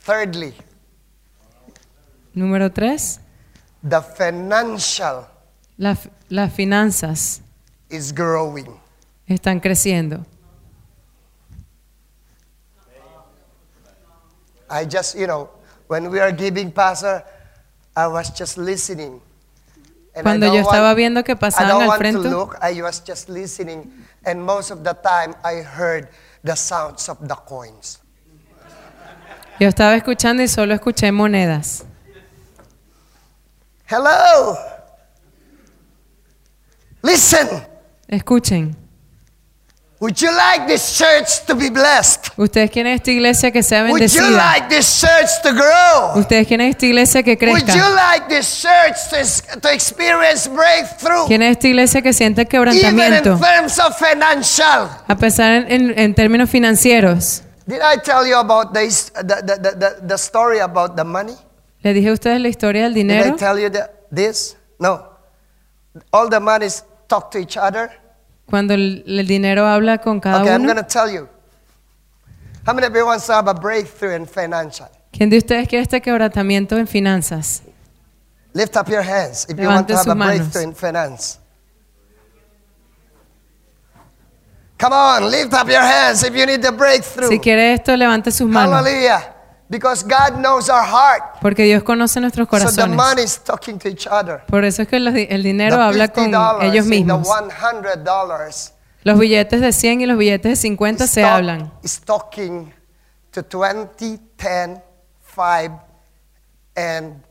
[0.05, 0.55] Thirdly,
[2.33, 3.19] número tres,
[3.83, 5.27] the financial
[5.77, 5.99] la,
[6.29, 7.43] las finanzas
[7.91, 8.69] is growing.
[9.27, 10.25] están creciendo.
[14.71, 15.51] I just, you know,
[15.89, 17.25] when we are giving pastor,
[17.97, 19.21] I was just listening.
[20.23, 24.05] Cuando yo estaba want- viendo que pasaban al frente, look, I was just listening.
[24.25, 26.09] And most of the time, I heard
[26.45, 28.01] the sounds of the coins.
[29.59, 31.85] yo estaba escuchando y solo escuché monedas.
[33.89, 34.57] Hello!
[37.03, 37.49] Listen!
[38.09, 38.77] Escuchen,
[39.99, 42.29] Would you like this church to be blessed?
[42.37, 44.31] ustedes quieren esta iglesia que sea Would you bendecida.
[44.55, 46.13] like this church to grow?
[46.21, 47.95] Ustedes quieren esta iglesia que Would you crezca.
[47.95, 49.09] like this church
[49.63, 51.27] to, experience breakthrough?
[51.27, 53.39] Quieren esta iglesia que sienta Even in quebrantamiento.
[53.41, 54.91] terms of financial.
[55.09, 57.43] A pesar en, en- en términos financieros.
[57.67, 58.81] Did I tell you about the,
[59.25, 61.35] the, the, the, the story about the money?
[61.83, 63.37] ¿Les dije a ustedes la historia del Did I dinero?
[63.37, 64.57] tell you the, this?
[64.79, 65.09] No.
[66.13, 67.91] All the monies talk to each other.
[68.49, 70.73] Cuando el, el dinero habla con cada okay, I'm uno.
[70.73, 71.29] going to tell you.
[72.67, 74.89] How many of you wants to have a breakthrough in financial?
[75.13, 77.63] ¿Quién de ustedes quiere este quebrantamiento en finanzas?
[78.55, 80.37] Lift up your hands if you want Levante to have sus a manos.
[80.39, 81.39] breakthrough in finance.
[84.79, 87.29] Come on, lift up your hands if you need the breakthrough.
[87.29, 88.75] Si quiere esto, levante sus manos.
[88.75, 89.36] Hallelujah.
[89.69, 91.41] Because God knows our heart.
[91.41, 92.95] Porque Dios conoce nuestros So the corazones.
[92.97, 94.43] money is talking to each other.
[94.47, 97.27] Por eso es que los el The dinero habla con $50 ellos and the mismos.
[97.29, 101.73] $100 Los billetes de 100 y los billetes de 50 is se talk- hablan.
[101.83, 102.73] is talking
[103.33, 104.83] to 20, 10,
[105.35, 105.81] 5,
[106.77, 107.23] and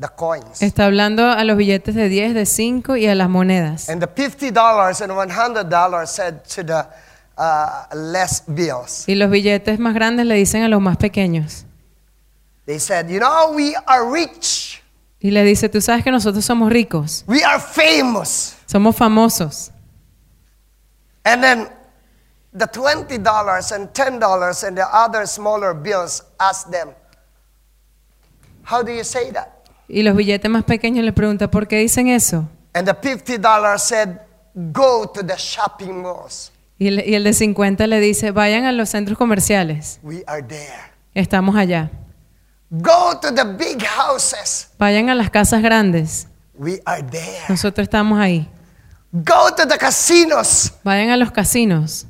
[0.00, 0.62] the coins.
[0.62, 3.88] Está hablando a los billetes de 10, de 5 y a las monedas.
[3.88, 6.86] And the $50 and $100 said to the
[7.38, 9.08] uh, less bills.
[9.08, 11.64] Y los billetes más grandes le dicen a los más pequeños.
[12.66, 14.82] They said, You know, we are rich.
[15.20, 18.56] Y le dice, tú sabes que nosotros somos ricos, We are famous.
[18.66, 19.72] somos famosos.
[21.24, 21.68] And then
[22.52, 26.90] the $20 and $10 and the other smaller bills asked them,
[28.64, 29.48] How do you say that?
[29.88, 32.46] Y los billetes más pequeños le preguntan, ¿por qué dicen eso?
[32.74, 34.20] And the $50 said,
[34.72, 36.52] Go to the shopping malls.
[36.78, 40.42] Y el, y el de 50 le dice, vayan a los centros comerciales, We are
[40.42, 40.72] there.
[41.14, 41.90] estamos allá.
[42.70, 44.68] Go to the big houses.
[44.78, 47.44] Vayan a las casas grandes, We are there.
[47.48, 48.48] nosotros estamos ahí.
[49.10, 50.72] Go to the casinos.
[50.84, 52.06] Vayan a los casinos.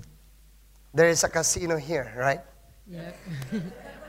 [0.95, 2.41] There is a casino here, right?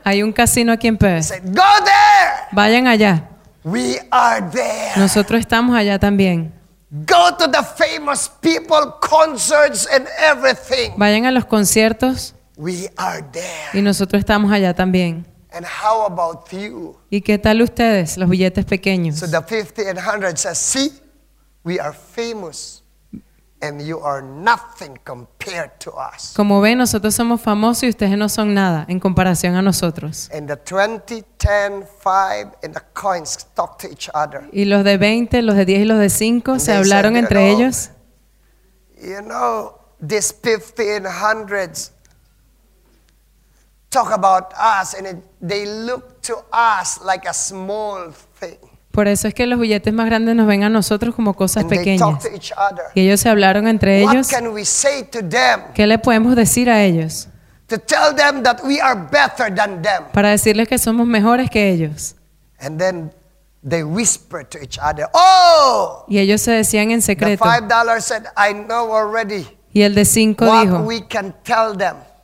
[0.04, 1.30] Hay un casino aquí en Pérez.
[1.44, 2.48] Go there.
[2.52, 3.28] Vayan allá.
[3.62, 4.92] We are there.
[4.96, 6.52] Nosotros estamos allá también.
[6.92, 10.92] Go to the famous people, concerts, and everything.
[10.96, 13.70] Vayan a los conciertos We are there.
[13.72, 15.24] y nosotros estamos allá también.
[15.52, 16.96] And how about you?
[17.10, 19.18] ¿Y qué tal ustedes, los billetes pequeños?
[19.20, 20.90] So the 50 and 100 says, See,
[21.64, 22.79] we are famous,
[23.62, 26.32] and you are nothing compared to us.
[26.34, 30.30] Como ven, nosotros somos famosos y ustedes no son nada en comparación a nosotros.
[30.32, 34.48] And the 20, 10, 5, and the coins talk to each other.
[34.52, 37.24] Y los de 20, los de 10 y los de 5 se They hablaron said,
[37.24, 37.90] entre "You know, ellos.
[39.02, 41.92] You know, these 50 and hundreds
[43.90, 48.58] talk about us, and it, they look to us like a small thing.
[48.90, 52.24] Por eso es que los billetes más grandes nos ven a nosotros como cosas pequeñas.
[52.94, 54.28] Y ellos se hablaron entre ellos.
[55.74, 57.28] ¿Qué le podemos decir a ellos?
[57.70, 60.04] to tell them that we are better than them?
[60.12, 62.16] Para decirles que somos mejores que ellos.
[62.58, 63.12] And then
[63.66, 67.44] they whisper to each other, Oh, Y ellos se decían en secreto.
[67.44, 70.78] $5 said, I know already Y el de 5 what dijo,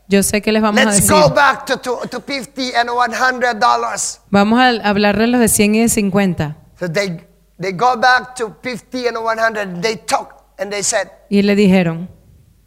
[0.08, 1.10] yo sé que les vamos a Let's decir.
[1.12, 4.20] go back to, to, to 50 and $100.
[4.30, 6.56] Vamos a de los de 100 y de 50.
[6.78, 7.26] So they,
[7.58, 9.82] they go back to 50 and 100.
[9.82, 12.08] They talk and they said, Y le dijeron,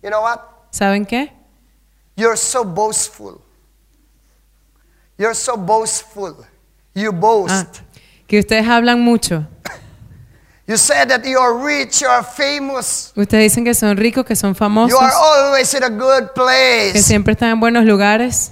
[0.03, 0.39] You know what?
[0.71, 1.31] ¿saben qué?
[2.15, 3.41] You're so boastful.
[5.17, 6.45] You're so boastful.
[6.93, 7.51] You boast.
[7.51, 7.67] Ah,
[8.27, 9.45] que ustedes hablan mucho.
[10.69, 14.35] You say that you are rich, you are famous, Ustedes dicen que son ricos, que
[14.35, 14.91] son famosos.
[14.91, 16.93] you are always in a good place.
[16.93, 18.51] que siempre están en buenos lugares.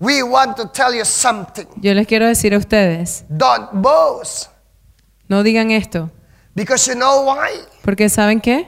[0.00, 1.66] We want to tell you something.
[1.80, 4.50] Yo les quiero decir a ustedes, Don't boast.
[5.28, 6.10] no digan esto,
[6.56, 7.50] Because you know why?
[7.84, 8.66] porque ¿saben qué?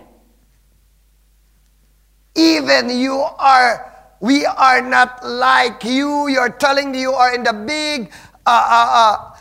[2.36, 3.84] Even you are,
[4.20, 6.28] we are not like you.
[6.28, 8.12] You're telling you are in the big
[8.46, 9.34] uh, uh, uh,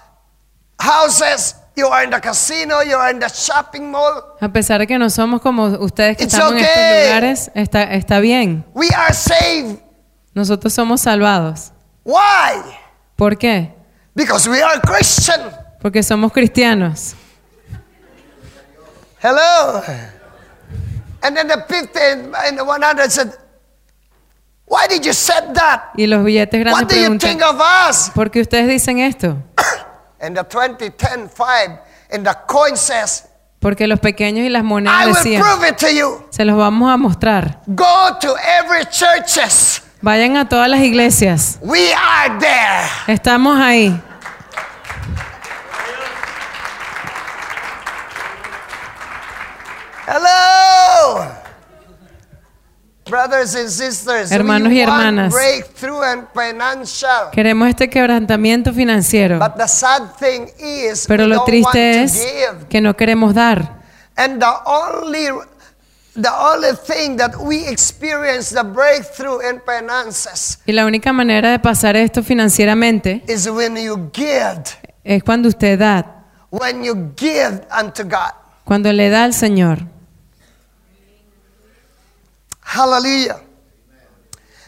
[0.80, 4.36] houses, you are in the casino, you are in the shopping mall.
[4.40, 6.68] A pesar de que no somos como ustedes que It's estamos en okay.
[6.70, 8.66] estos lugares, está, está bien.
[8.74, 9.80] We are saved.
[10.34, 11.72] Nosotros somos salvados.
[12.04, 12.62] Why?
[13.16, 13.74] ¿Por qué?
[14.16, 15.42] Because we are Christian.
[15.82, 17.16] Porque somos cristianos.
[19.22, 19.82] Hello.
[21.22, 23.34] And then the 50 and the 100 said,
[24.66, 25.92] Why did you set that?
[25.98, 28.12] Y los billetes grandes What do you think preguntan, of us?
[28.14, 29.36] ¿por qué ustedes dicen esto?
[30.22, 31.80] And the 2010 5
[32.12, 33.26] and the coin says,
[33.60, 36.26] Porque los pequeños y las monedas decían, prove it to you.
[36.30, 37.62] se los vamos a mostrar.
[37.68, 39.82] Go to every churches.
[40.02, 41.60] Vayan a todas las iglesias.
[41.62, 43.14] We are there.
[43.14, 44.02] Estamos ahí.
[50.08, 50.39] Hello.
[53.10, 55.34] Brothers and sisters, Hermanos y hermanas.
[57.32, 59.40] Queremos este quebrantamiento financiero.
[59.40, 62.28] But the sad thing is Pero lo triste es
[62.70, 63.80] que no queremos dar.
[64.16, 65.30] And the only
[66.14, 71.60] the only thing that we experience the breakthrough in finances Y la única manera de
[71.60, 74.64] pasar esto financieramente is when you give,
[75.04, 78.34] es cuando usted da, when you give unto God.
[78.66, 79.80] cuando le da al Señor.
[82.72, 83.38] Hallelujah.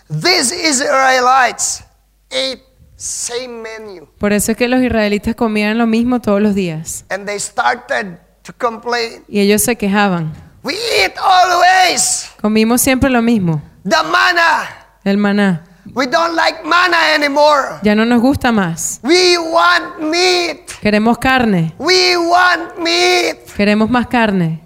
[0.10, 1.84] These Israelites
[2.32, 2.64] ate
[2.98, 7.06] same menu Por eso es que los israelitas comían lo mismo todos los días.
[7.10, 9.24] and they started to complain.
[9.28, 10.34] Y ellos se quejaban.
[10.64, 14.68] We eat always Comimos siempre lo mismo, the manna.
[15.04, 15.64] el maná.
[15.94, 17.80] We don't like manna anymore.
[17.84, 19.00] Ya no nos gusta más.
[19.04, 20.70] We want meat.
[20.82, 21.74] Queremos carne.
[21.80, 23.38] We want meat.
[23.56, 24.62] Queremos más carne.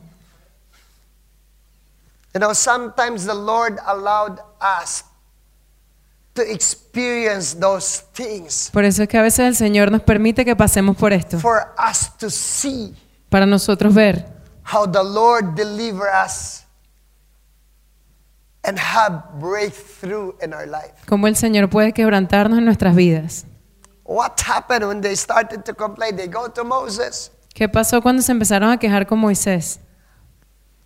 [2.35, 5.05] You know, sometimes the Lord allowed us
[6.33, 10.53] to experience those things Por eso es que a veces el Señor nos permite que
[10.53, 11.39] pasemos por esto.
[11.39, 12.93] for us to see
[13.29, 14.25] Para nosotros ver
[14.63, 16.65] how the Lord deliver us
[18.65, 20.91] and have breakthrough in our life.
[21.07, 23.45] cómo el Señor puede quebrantarnos en nuestras vidas.
[24.03, 26.17] What happened when they started to complain?
[26.17, 27.31] They go to Moses.
[27.53, 29.79] ¿Qué pasó cuando se empezaron a quejar con Moisés?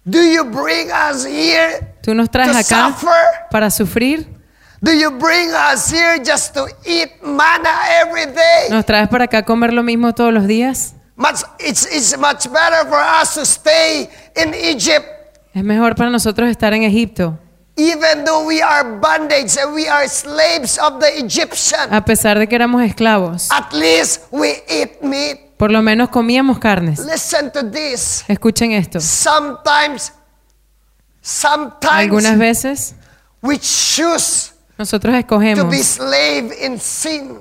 [0.09, 3.47] Do you bring us here ¿Tú nos traes to acá suffer?
[3.51, 4.27] para sufrir?
[4.81, 7.69] Do you bring us here just to eat manna
[8.01, 8.69] every day?
[8.69, 10.95] ¿Nos traes para acá comer lo mismo todos los días?
[11.17, 15.05] Much, it's, it's much better for us to stay in Egypt,
[15.53, 17.37] Es mejor para nosotros estar en Egipto,
[17.75, 21.93] even though we are bondage and we are slaves of the Egyptian.
[21.93, 23.49] a pesar de que éramos esclavos.
[23.51, 25.39] At least we eat meat.
[25.59, 26.99] Por lo menos comíamos carnes.
[26.99, 28.23] Listen to this.
[28.29, 29.01] Escuchen esto.
[29.01, 30.13] Sometimes,
[31.21, 32.95] sometimes Algunas veces
[33.41, 37.39] we choose nosotros to be escogemos slave in sin.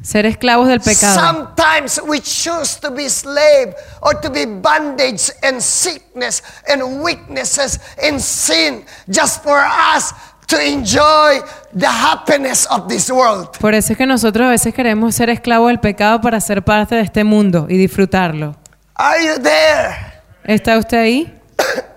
[0.00, 1.20] ser esclavos del pecado.
[1.20, 8.20] Sometimes we choose to be slave or to be bondage and sickness and weaknesses in
[8.20, 10.14] sin just for us
[10.46, 11.40] to enjoy
[11.76, 13.48] the happiness of this world.
[13.58, 16.94] Por eso es que nosotros a veces queremos ser esclavos del pecado para ser parte
[16.96, 18.54] de este mundo y disfrutarlo.
[18.94, 19.96] Are you there?
[20.44, 21.40] ¿Está usted ahí?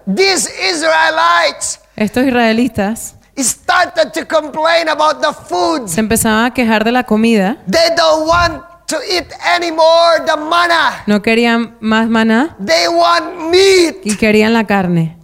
[0.05, 5.87] These Israelites Estos israelitas started to complain about the food.
[5.87, 11.03] se empezaban a quejar de la comida, They don't want to eat anymore the manna.
[11.07, 13.97] no querían más maná They want meat.
[14.05, 15.17] y querían la carne.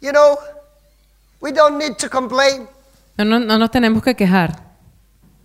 [0.00, 0.36] You know,
[1.44, 2.66] we don't need to complain
[3.18, 4.56] No, no, no nos tenemos que quejar,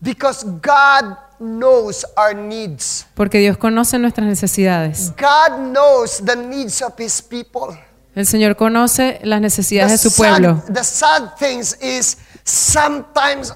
[0.01, 3.05] because God knows our needs.
[3.15, 5.11] porque Dios conoce nuestras necesidades.
[5.17, 7.77] God knows the needs of his people.
[8.15, 10.61] El Señor conoce las necesidades de The su pueblo.
[10.65, 13.53] sad, the sad things is sometimes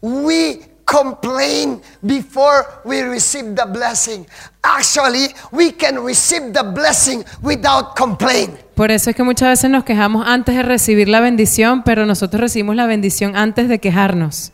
[0.00, 4.26] we complain before we receive the blessing.
[4.62, 8.50] Actually, we can receive the blessing without complaint.
[8.74, 12.40] Por eso es que muchas veces nos quejamos antes de recibir la bendición, pero nosotros
[12.40, 14.52] recibimos la bendición antes de quejarnos.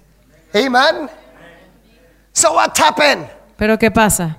[0.54, 1.08] Amen.
[2.32, 3.26] So what happened?
[3.56, 4.38] Pero ¿qué pasa?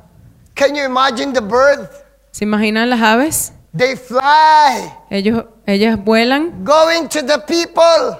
[0.56, 1.90] Can you imagine the bird?
[2.32, 3.54] ¿Se imaginan las aves?
[3.76, 8.18] They fly, Ellos, ellas vuelan going to the people,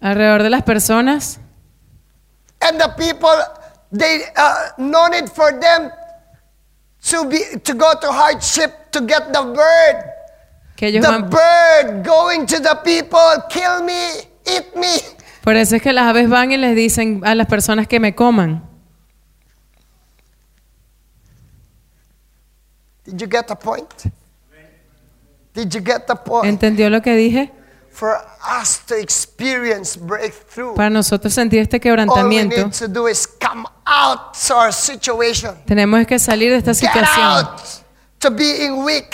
[0.00, 1.38] alrededor de las personas
[2.60, 3.34] and the people
[3.92, 5.90] they uh, no need for them
[7.02, 10.14] to be to go to hardship to get the bird.
[10.78, 14.10] The bird going to the people, kill me,
[14.46, 15.00] eat me.
[15.42, 18.14] Por eso es que las aves van y les dicen a las personas que me
[18.14, 18.62] coman.
[23.04, 24.12] Did you get the point?
[25.54, 26.46] Did you get the point?
[26.46, 27.50] ¿Entendió lo que dije?
[27.98, 28.16] For
[28.62, 33.26] us to experience breakthrough, Para nosotros sentir este all we quebrantamiento, need to do is
[33.26, 35.56] come out to our situation.
[35.66, 37.24] tenemos que salir de esta Get situación.
[37.26, 37.60] out
[38.20, 39.12] to being weak.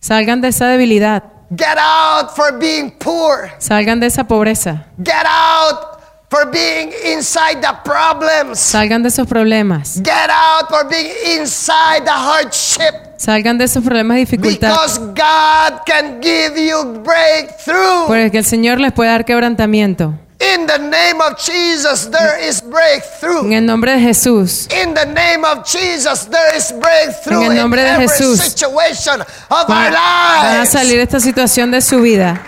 [0.00, 1.22] Salgan de esa debilidad.
[1.56, 3.52] Get out for being poor.
[3.58, 4.86] Salgan de esa pobreza.
[4.98, 5.91] Get out
[6.32, 8.58] for being inside the problems.
[8.58, 10.00] Salgan de esos problemas.
[10.02, 12.94] Get out for being inside the hardship.
[13.18, 14.70] Salgan de esos problemas de dificultad.
[14.70, 20.14] Because God can give you breakthrough Porque el Señor les puede dar quebrantamiento
[20.54, 23.46] in the name of Jesus, there is breakthrough.
[23.46, 24.66] En el nombre de Jesús.
[24.72, 28.40] In the name of Jesus, there is breakthrough En el nombre de every Jesús.
[28.40, 30.70] situation of our Van, van a lives.
[30.70, 32.40] salir de esta situación de su vida.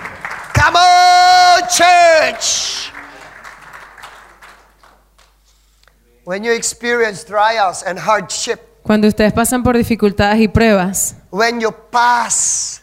[0.54, 2.93] Come on, church.
[6.24, 11.70] When you experience trials and hardship, Cuando ustedes pasan por dificultades y pruebas, when you
[11.90, 12.82] pass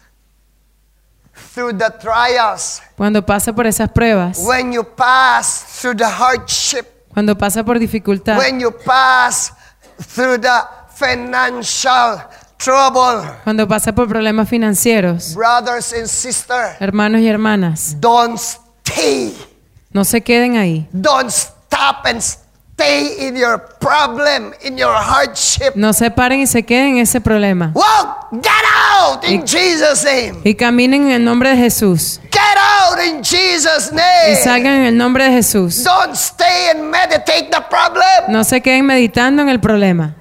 [1.54, 7.36] through the trials, cuando pasa por esas pruebas, when you pass through the hardship, cuando
[7.36, 9.54] pasa por dificultad, when you pass
[10.00, 10.62] through the
[10.96, 12.22] financial
[12.58, 19.36] trouble, cuando pasa por problemas financieros, brothers and sisters, hermanos y hermanas, don't stay.
[19.94, 20.88] no se queden ahí.
[20.92, 22.41] Don't stop and stay
[22.82, 25.76] in your problem, in your hardship.
[25.76, 27.72] No se paren y se queden en ese problema.
[27.74, 28.64] Well, get
[29.00, 30.42] out in Jesus' name.
[30.44, 32.20] Y caminen en el nombre de Jesús.
[32.32, 34.36] Get out in Jesus' Y name.
[34.44, 35.84] salgan en el nombre de Jesús.
[35.84, 38.30] Don't stay and meditate the problem.
[38.30, 40.16] No se queden meditando en el problema.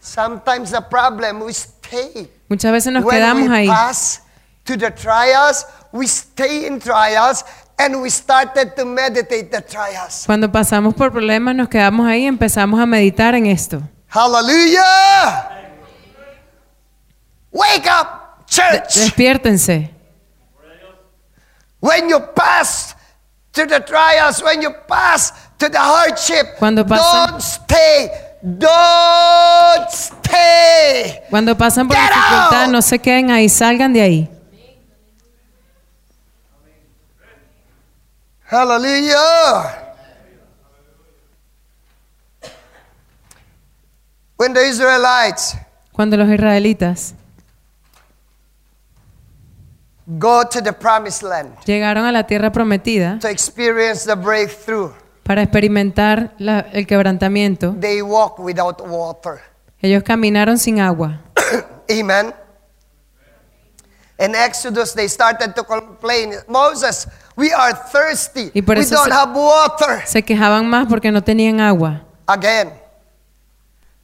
[0.00, 2.30] Sometimes the problem we stay.
[2.48, 3.66] Muchas veces nos when quedamos we ahí.
[3.66, 4.20] pass
[4.64, 7.44] to the trials, we stay in trials
[7.78, 10.24] and we started to meditate the trials.
[10.26, 13.82] Cuando pasamos por problemas nos quedamos ahí y empezamos a meditar en esto.
[14.08, 15.50] Hallelujah!
[17.52, 18.94] Wake up, church!
[18.94, 19.90] Despiértense.
[21.80, 22.94] When you pass
[23.52, 28.10] to the trials, when you pass to the hardship, Cuando don't stay.
[28.42, 31.20] Don't stay.
[31.30, 32.70] Cuando pasan por Get dificultad out.
[32.70, 34.30] no se queden ahí, salgan de ahí.
[38.54, 39.96] Hallelujah.
[44.36, 45.56] When the Israelites
[45.92, 47.14] Cuando los israelitas
[50.06, 54.92] go to the promised land llegaron a la tierra prometida to experience the breakthrough,
[55.24, 59.40] para experimentar la- el quebrantamiento, they walk without water.
[59.82, 61.20] ellos caminaron sin agua.
[61.90, 62.32] Amen.
[64.16, 68.50] In Exodus, they started to complain, Moses, we are thirsty.
[68.54, 70.02] Y por We eso don't se- have water.
[70.06, 72.72] Se quejaban más porque no tenían agua Again,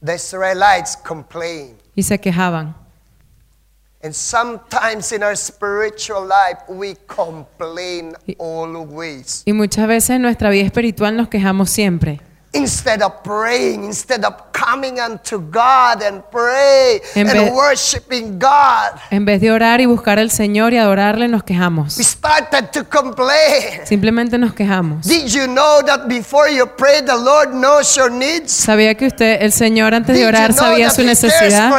[0.03, 1.77] the Israelites complain.
[1.95, 2.75] y se quejaban.
[4.03, 9.43] And sometimes in our spiritual life, we complain Y- always.
[9.45, 12.19] Y muchas veces en nuestra vida espiritual nos quejamos siempre.
[12.53, 18.99] Instead of praying, instead of coming unto God and pray En and vez- worshiping God,
[19.09, 21.97] En vez de orar y buscar al Señor y adorarle, nos quejamos.
[21.97, 23.85] we started to complain.
[23.85, 25.05] Simplemente nos quejamos.
[25.07, 28.51] Did you know that before you pray, the Lord knows your needs?
[28.51, 31.71] ¿Sabía que usted, el Señor, antes de Did orar, you know sabía su necesidad?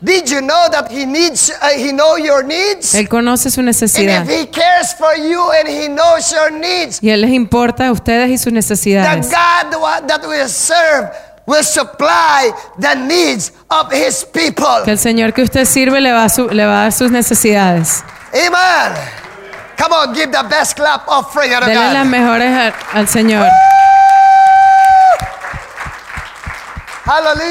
[0.00, 2.94] Did you know that He needs, uh, He know your needs?
[2.94, 4.28] Él conoce su And necesidad.
[4.28, 7.92] if He cares for you and He knows your needs, Y Él les importa a
[7.92, 9.28] ustedes y sus the necesidades.
[9.28, 11.10] God wa- that we serve
[11.46, 14.84] will supply the needs of His people.
[14.84, 17.10] Que el Señor que usted sirve le va a, su- le va a dar sus
[17.10, 18.04] necesidades.
[18.32, 18.92] Amen.
[19.76, 22.10] Come on, give the best clap offering unto Denle las God.
[22.10, 23.46] mejores al, al Señor.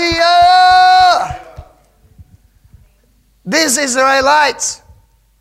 [0.08, 1.47] Hallelujah.
[3.50, 4.84] These Israelites,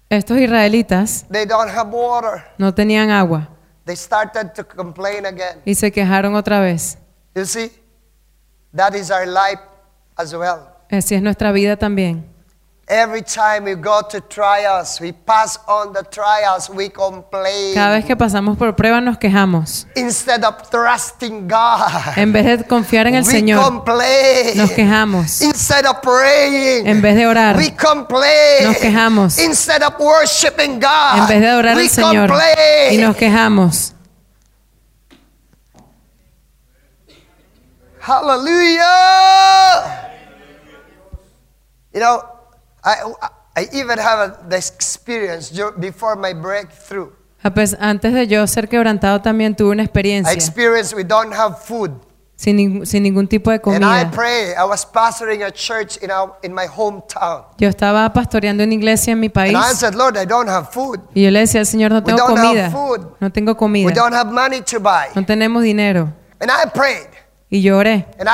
[0.09, 2.45] Estos israelitas they don't have water.
[2.59, 3.49] no tenían agua
[3.85, 5.61] They started to complain again.
[5.65, 6.99] y se quejaron otra vez.
[7.35, 7.71] You see,
[8.75, 9.61] that is our life
[10.17, 10.69] as well.
[10.91, 12.25] Así es nuestra vida también.
[12.89, 17.75] Every time we go to trials, we pass on the trials, we complain.
[17.75, 19.89] Cada vez que pasamos por pruebas nos quejamos.
[19.97, 24.57] Instead of trusting God, En vez de confiar en el we Señor, complain.
[24.57, 25.41] nos quejamos.
[25.43, 28.63] Instead of praying, En vez de orar, we complain.
[28.69, 29.37] nos quejamos.
[29.41, 32.93] Instead of worshiping God, en vez de adorar we al Señor complain.
[32.93, 33.95] y nos quejamos.
[38.77, 40.11] Hallelujah.
[41.93, 42.36] You know,
[42.87, 42.97] I,
[43.57, 47.11] I even have this experience before my breakthrough.
[47.43, 51.33] A pes- Antes de yo ser quebrantado también tuve una I experiencia experienced we don't
[51.35, 51.91] have food.
[52.37, 54.11] sin, sin ningún tipo de And I comida.
[54.13, 54.53] pray.
[54.55, 57.45] I was pastoring a church in, our, in my hometown.
[57.59, 60.71] Yo estaba pastoreando una iglesia en mi país And I said, Lord, I don't have
[60.71, 61.01] food.
[61.15, 63.07] y yo le decía al Señor, no tengo comida, food.
[63.21, 65.09] no tengo We comida, don't have money to buy.
[65.15, 66.13] no tenemos dinero.
[66.41, 67.09] And I prayed.
[67.51, 68.07] Y lloré.
[68.19, 68.29] And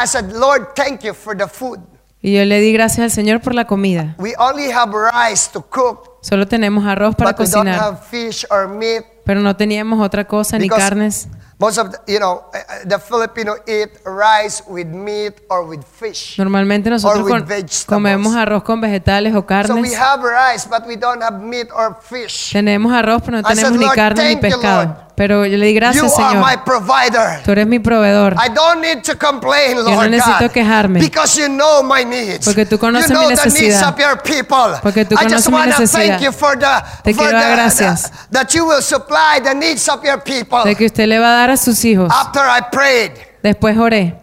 [2.23, 4.15] Y yo le di gracias al Señor por la comida.
[4.19, 7.99] We only have rice to cook, Solo tenemos arroz para but we don't cocinar, have
[8.09, 9.03] fish or meat.
[9.25, 11.29] pero no teníamos otra cosa ni Because carnes.
[11.63, 15.85] Most of the, you know, uh, uh, the Filipino eat rice with meat or with
[15.85, 16.37] fish.
[16.37, 17.47] Normalmente nosotros con-
[17.87, 19.95] comemos arroz con vegetales o So we carnes.
[19.97, 22.51] have rice, but we don't have meat or fish.
[22.53, 24.85] Tenemos arroz, pero no I tenemos said, ni "Lord, carne ni you, pescado.
[24.87, 24.97] Lord.
[25.15, 26.65] Pero yo le di You gracias, are my Señor.
[26.65, 27.43] provider.
[27.45, 28.35] Tú eres mi proveedor.
[28.35, 30.99] I don't need to complain, no Lord necesito God, quejarme.
[31.01, 32.47] because you know my needs.
[32.47, 33.93] Porque tú conoces you know mi the needs necesidad.
[33.93, 34.81] of your people.
[34.83, 36.09] Porque tú I just conoces mi want to necesidad.
[36.09, 38.11] thank you for the, Te for quiero dar gracias.
[38.11, 40.65] the- that you will supply the needs of your people.
[40.65, 42.11] De que usted le va a dar a sus hijos.
[42.13, 44.15] After I prayed, Después oré.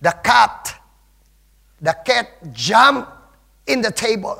[0.00, 0.68] the cat,
[1.80, 3.08] the cat jumped
[3.66, 4.36] in the table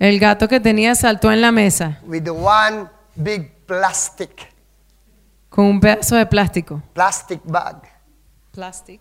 [0.00, 4.48] El gato que tenía saltó en la mesa with one big plastic
[5.48, 6.82] con un pedazo de plástico.
[6.94, 7.76] plastic bag.
[8.52, 9.00] Plastic.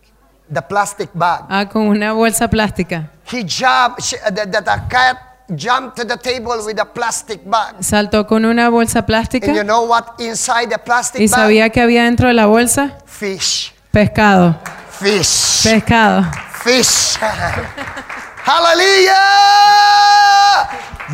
[0.52, 1.46] The plastic bag.
[1.50, 3.10] Ah, con una bolsa plástica.
[3.32, 4.02] He jumped.
[4.04, 5.18] She, the, the, the cat
[5.56, 7.76] jumped to the table with a plastic bag.
[7.82, 11.40] Saltó con una bolsa plástica And you know what inside the plastic y bag?
[11.40, 13.74] sabía que había dentro de la bolsa Fish.
[13.92, 14.56] pescado.
[14.92, 15.64] Fish.
[15.64, 16.24] Pescado.
[16.64, 17.18] Fish.
[18.46, 20.68] Hallelujah.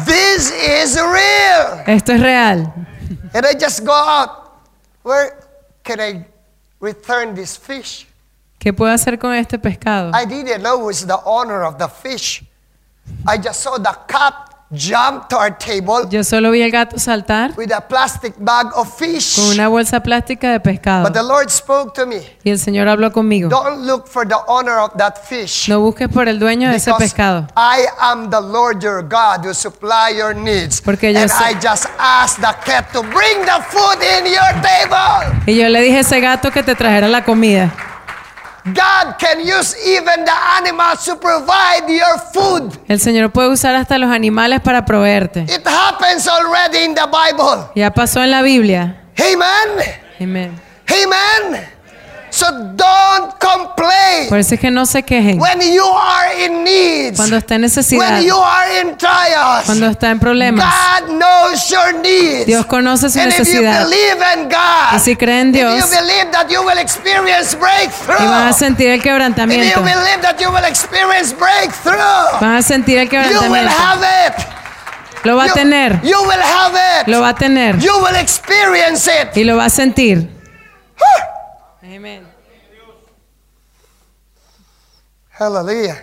[0.06, 1.84] This is real.
[1.88, 2.74] Esto es real.
[3.34, 4.30] And I just go out.
[5.04, 5.36] Where
[5.84, 6.26] can I
[6.80, 8.08] return this fish?
[8.60, 10.12] ¿Qué puedo hacer con este pescado?
[10.14, 12.44] I didn't know who's the owner of the fish.
[13.28, 14.34] I just saw the cat
[14.72, 18.88] jump to our table Yo solo vi el gato saltar with a plastic bag of
[18.99, 19.36] fish.
[19.36, 21.03] con una bolsa plástica de pescado.
[21.05, 22.18] But the Lord spoke to me.
[22.43, 23.49] Y el Señor habló conmigo.
[23.49, 25.68] Don't look for the owner of that fish.
[25.68, 27.47] No busques por el dueño de ese Because pescado.
[27.57, 30.82] I am the Lord your God who supply your needs.
[30.82, 34.62] Porque yo and soy- I just asked the cat to bring the food in your
[34.62, 35.41] table.
[35.47, 37.74] Y yo le dije a ese gato que te trajera la comida.
[38.74, 42.74] God can use even the animals to provide your food.
[42.88, 45.41] El Señor puede usar hasta los animales para proveerte.
[45.41, 47.70] It happens already in the Bible.
[47.76, 49.03] Ya pasó en la Biblia.
[49.17, 49.86] Amen.
[50.20, 50.61] Amén.
[50.88, 51.78] Amen.
[52.32, 55.39] So don't complain Por eso es que no se quejen.
[55.39, 57.17] when you are in needs.
[57.17, 59.65] Cuando está en necesidad, When you are in trials.
[59.65, 62.45] cuando está en problemas, God knows your needs.
[62.45, 63.84] Dios conoce su And if you necesidad.
[63.86, 67.55] believe in God, Y si cree en if Dios, you believe that you will experience
[67.57, 69.82] breakthrough, y van a sentir el if you quebrantamiento.
[69.82, 73.71] believe that you will experience breakthrough, Van a sentir el you will quebrantamiento.
[73.71, 74.34] have it.
[75.25, 75.99] Lo va a You- tener.
[76.03, 77.07] You will have it.
[77.07, 77.77] Lo va a tener.
[77.80, 79.36] You will experience it.
[79.36, 80.30] Y lo va a sentir.
[82.00, 82.24] Amén.
[85.38, 85.97] Hallelujah.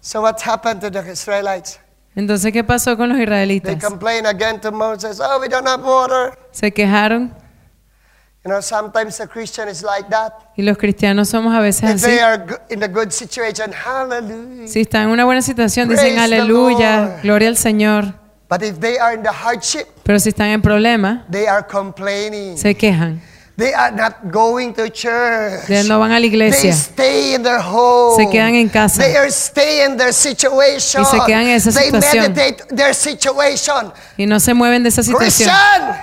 [0.00, 1.78] So what happened to the Israelites?
[2.16, 3.80] Entonces, ¿qué pasó con los They israelitas?
[3.84, 6.36] complain again to Moses, oh, we don't have water.
[6.50, 7.32] Se quejaron
[8.44, 10.32] You know, sometimes a Christian is like that.
[10.56, 12.06] y los cristianos somos a veces If así.
[12.06, 14.66] they are in a good situation, hallelujah.
[14.68, 18.14] Si están en una buena situación, dicen Praise the aleluya, gloria al Señor.
[18.48, 22.56] But if they are in the hardship, Pero si están en problema, they are complaining.
[22.56, 23.20] se quejan.
[23.56, 25.66] They are not going to church.
[25.66, 28.22] De- no van a la They iglesia stay in their home.
[28.22, 29.02] Se quedan en casa.
[29.02, 31.00] They are stay in their situation.
[31.02, 32.32] Y se quedan en esa They situación.
[32.34, 33.92] meditate their situation.
[34.18, 35.48] y no se mueven de esa situación.
[35.48, 35.96] Christian,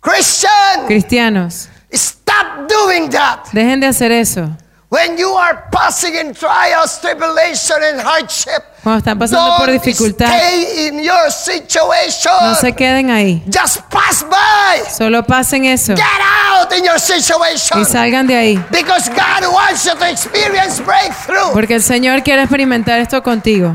[0.00, 3.44] Christian, Cristianos, stop doing that.
[3.52, 4.50] dejen de hacer eso.
[4.92, 10.88] When you are passing in trials, tribulation, and hardship, Cuando están pasando por dificultad, stay
[10.88, 12.30] in your situation.
[12.42, 13.42] no se queden ahí.
[13.46, 14.84] Just pass by.
[14.90, 17.80] Solo pasen eso Get out in your situation.
[17.80, 18.64] y salgan de ahí.
[18.70, 21.54] Because God wants you to experience breakthrough.
[21.54, 23.74] Porque el Señor quiere experimentar esto contigo.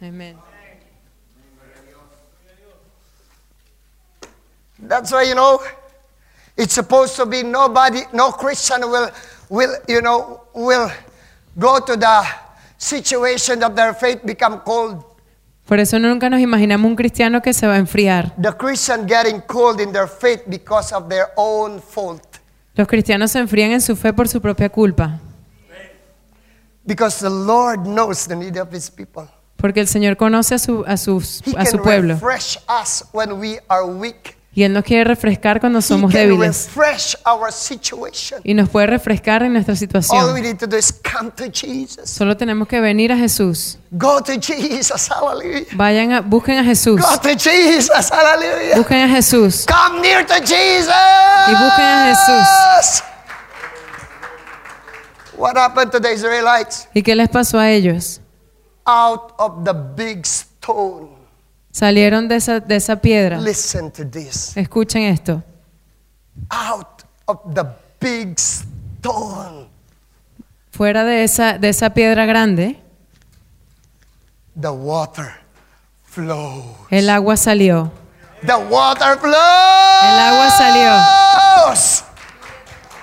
[0.00, 0.36] Amén.
[4.80, 5.60] That's why you know
[6.62, 9.10] it's supposed to be nobody, no Christian will,
[9.50, 10.88] will you know, will
[11.58, 12.22] go to the
[12.78, 15.04] situation of their faith become cold.
[15.66, 18.34] Por eso nunca nos imaginamos un cristiano que se va a enfriar.
[18.40, 22.22] The Christian getting cold in their faith because of their own fault.
[22.74, 25.20] Los cristianos se enfrían en su fe por su propia culpa.
[26.84, 29.28] Because the Lord knows the need of His people.
[29.56, 32.14] Porque el Señor conoce a su, a sus- He a su can pueblo.
[32.14, 34.36] refresh us when we are weak.
[34.54, 36.68] Y Él nos quiere refrescar cuando somos débiles.
[38.44, 40.42] Y nos puede refrescar en nuestra All we situación.
[40.42, 42.10] need to do is come to Jesus.
[42.10, 43.78] Solo tenemos que venir a Jesús.
[43.92, 45.08] Go to Jesus.
[45.08, 45.66] Hallelujah.
[45.72, 47.00] Vayan a, busquen a Jesús.
[47.00, 48.10] Go to Jesus.
[48.10, 48.76] Hallelujah.
[48.76, 49.64] Busquen a Jesús.
[49.66, 50.94] Come near to Jesus.
[51.48, 53.04] Y busquen a Jesús.
[55.38, 56.88] What happened to the Israelites?
[56.92, 58.20] ¿Y qué les pasó a ellos?
[58.84, 61.21] Out of the big stone.
[61.72, 63.38] Salieron de esa, de esa piedra.
[63.40, 64.56] Listen to this.
[64.56, 65.42] Escuchen esto.
[66.50, 67.64] Out of the
[67.98, 69.68] big stone.
[70.70, 72.78] Fuera de esa, de esa piedra grande,
[74.60, 75.32] The water
[76.04, 76.62] flowed.
[76.90, 77.90] el agua salió.
[78.46, 80.02] The water flows.
[80.02, 80.92] El agua salió.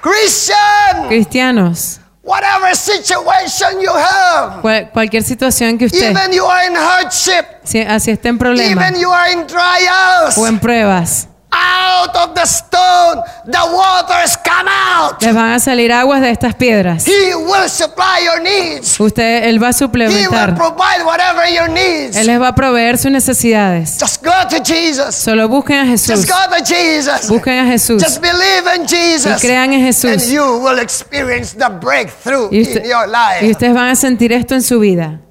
[0.02, 1.99] Christian, Cristianos,
[2.30, 7.80] whatever situation you have, cual- cualquier situación que usted, even you are in hardship, si
[7.82, 12.46] así esté en problemas even you are in trials, o en pruebas, out of the
[12.46, 15.20] stone, the waters come out.
[15.22, 17.08] les van a salir aguas de estas piedras.
[17.08, 19.00] He will supply your needs.
[19.00, 20.54] Usted, Él va a He will suplementar.
[20.56, 22.16] provide whatever your needs.
[22.16, 23.98] Él les va a proveer sus necesidades.
[24.00, 24.19] Just
[24.50, 25.16] to Jesus.
[25.16, 26.16] Solo busquen a Jesús.
[26.26, 27.30] Just go to Jesus.
[27.30, 28.02] Busquen a Jesús.
[28.04, 29.38] Just believe in Jesus.
[29.44, 30.12] Y crean en Jesús.
[30.12, 33.52] And you will experience the breakthrough Y, usted- in your y life.
[33.52, 35.22] ustedes van a sentir esto en su vida.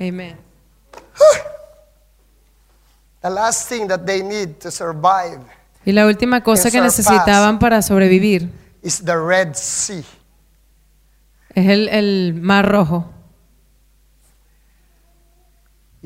[0.00, 0.36] Amén.
[3.20, 5.40] The last thing that they need to survive
[5.84, 8.48] Y la última cosa que necesitaban para sobrevivir
[8.82, 10.04] is the Red Sea.
[11.54, 13.10] es el, el mar rojo.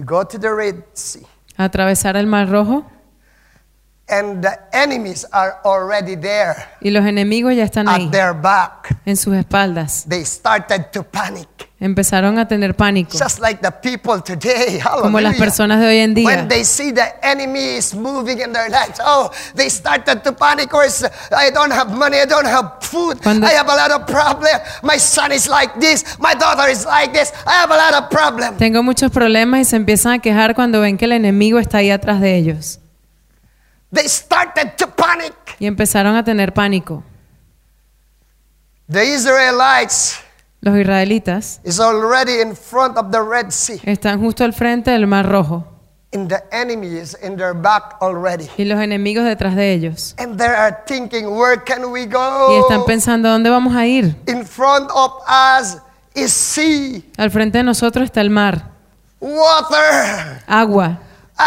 [0.05, 1.27] Go to the Red Sea,
[1.57, 2.85] Atravesar el mar rojo
[4.09, 8.97] and the enemies are already there y los enemigos ya están ahí, at their back.
[9.05, 10.05] en sus espaldas.
[10.09, 11.49] They started to panic.
[11.81, 14.81] Empezaron a tener pánico, Just like the people today.
[15.01, 16.27] como las personas de hoy en día.
[16.27, 20.73] When they see the enemy is moving in their lives, oh, they started to panic.
[20.73, 24.07] Or I don't have money, I don't have food, Cuando- I have a lot of
[24.07, 24.61] problem.
[24.83, 27.33] My son is like this, my daughter is like this.
[27.47, 28.57] I have a lot of problem.
[28.59, 31.91] Tengo muchos problemas y se empiezan a quejar cuando ven que el enemigo está ahí
[31.91, 32.82] atrás de ellos.
[33.93, 35.35] They started to panic.
[35.59, 37.03] Y empezaron a tener pánico.
[38.91, 40.19] The Israelites
[40.61, 45.07] Los israelitas is already in front of the Red Sea, están justo al frente del
[45.09, 45.67] mar rojo
[46.15, 48.49] and the enemy is in their back already.
[48.59, 50.15] y los enemigos detrás de ellos.
[50.19, 52.61] And they are thinking, where can we Y go?
[52.61, 54.15] están pensando, ¿a dónde vamos a ir?
[54.29, 55.79] In front of us
[56.15, 58.71] is sea, Al frente de nosotros está el mar,
[59.21, 60.99] water, agua,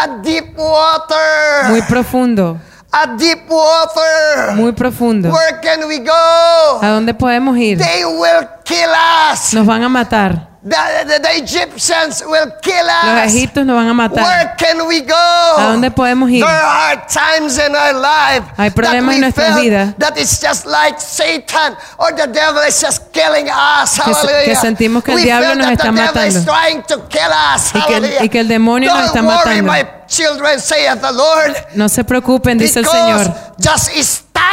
[0.02, 1.68] a deep water.
[1.70, 2.58] muy profundo,
[2.92, 4.54] a deep water.
[4.56, 5.30] muy profundo.
[5.32, 6.80] Where can we ¿A go?
[6.82, 7.78] dónde podemos ir?
[7.78, 8.90] They will kill
[9.32, 9.54] us.
[9.54, 10.48] Nos van a matar.
[10.68, 10.74] The,
[11.06, 13.34] the- the Egyptians will kill Los us.
[13.34, 14.24] egipcios nos van a matar.
[14.24, 15.14] Where can we go?
[15.14, 16.44] ¿A dónde podemos ir?
[16.44, 19.94] There are times in our life Hay problemas that en nuestras vidas.
[19.98, 24.00] that it's just like Satan or the devil is just killing us.
[24.44, 26.42] Que sentimos que el we diablo nos está matando.
[26.44, 27.70] trying to kill us.
[27.72, 29.72] Y que el- y que el demonio nos está worry, matando.
[29.72, 31.54] my children, saith the Lord.
[31.74, 33.32] No se preocupen, dice el Señor.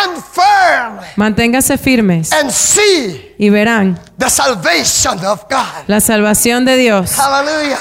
[0.01, 5.83] Just stand firm Manténganse firmes and see y verán the salvation of God.
[5.87, 7.15] la salvación de Dios.
[7.17, 7.77] Hallelujah.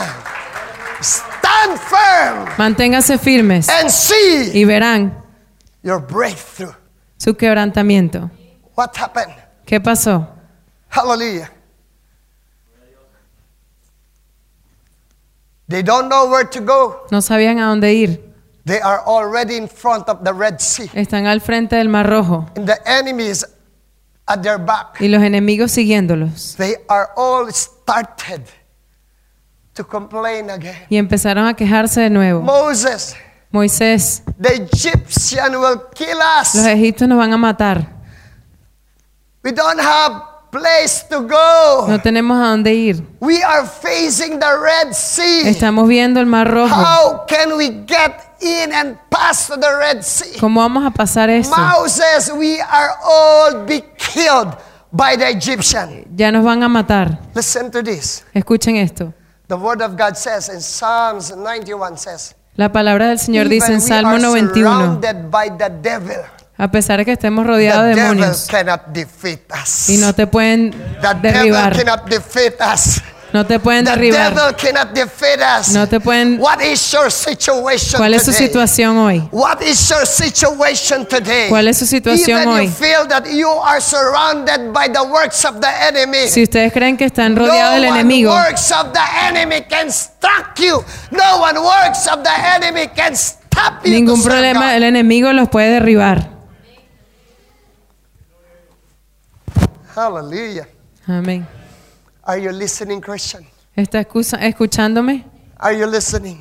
[1.01, 5.13] Stand firm Manténganse firmes and see y verán
[5.83, 6.73] your breakthrough.
[7.19, 8.31] su quebrantamiento.
[8.77, 9.35] What happened?
[9.67, 10.29] ¿Qué pasó?
[10.89, 11.51] Hallelujah.
[15.69, 17.07] They don't know where to go.
[17.11, 18.32] No sabían a dónde ir.
[18.65, 20.89] They are already in front of the Red Sea.
[20.95, 23.45] Están al frente del Mar Rojo And the enemy is
[24.27, 25.01] at their back.
[25.01, 26.55] y los enemigos siguiéndolos.
[26.57, 28.43] They are all started
[29.75, 30.77] to complain again.
[30.89, 32.41] Y empezaron a quejarse de nuevo.
[32.43, 33.17] Moses,
[33.51, 36.67] Moisés, the Egyptian will kill los us.
[36.67, 37.87] egipcios nos van a matar.
[39.43, 40.23] We don't have
[40.53, 41.87] place to go.
[41.89, 43.03] No tenemos a dónde ir.
[43.21, 45.49] We are facing the Red Sea.
[45.49, 46.69] Estamos viendo el Mar Rojo.
[46.75, 50.39] How can we get in and pass the Red Sea?
[50.39, 51.57] ¿Cómo vamos a pasar esto?
[51.57, 54.55] Moses, we are all be killed
[54.93, 56.05] by the Egyptian.
[56.15, 57.19] Ya nos van a matar.
[57.35, 58.23] Listen to this.
[58.35, 59.15] Escuchen esto.
[59.49, 63.77] The word of God says in Psalms 91 says, La palabra del Señor dice "Even
[63.77, 65.01] en Salmo are 91,
[66.63, 69.89] a pesar de que estemos rodeados de demonios cannot defeat us.
[69.89, 70.73] y no te pueden
[71.21, 71.77] derribar,
[73.33, 74.33] no te pueden The derribar,
[75.73, 76.39] no te pueden...
[76.39, 79.29] What is your situation ¿Cuál es su situación hoy?
[79.33, 81.49] What is your situation today?
[81.49, 82.67] ¿Cuál es su situación hoy?
[82.67, 86.29] you feel that you are surrounded by the works of the enemy.
[86.29, 90.55] Si ustedes creen que están rodeados del enemigo, one works of the enemy can struck
[90.59, 90.85] you.
[91.11, 93.91] No one works of the enemy can stop you.
[93.91, 94.77] ningún problema, God.
[94.77, 96.32] el enemigo los puede derribar.
[99.95, 100.67] Hallelujah.
[101.07, 101.47] Amén.
[102.25, 103.45] Are you listening, Christian?
[103.77, 105.25] ¿Está escucha- escuchándome?
[105.59, 106.41] Are you listening?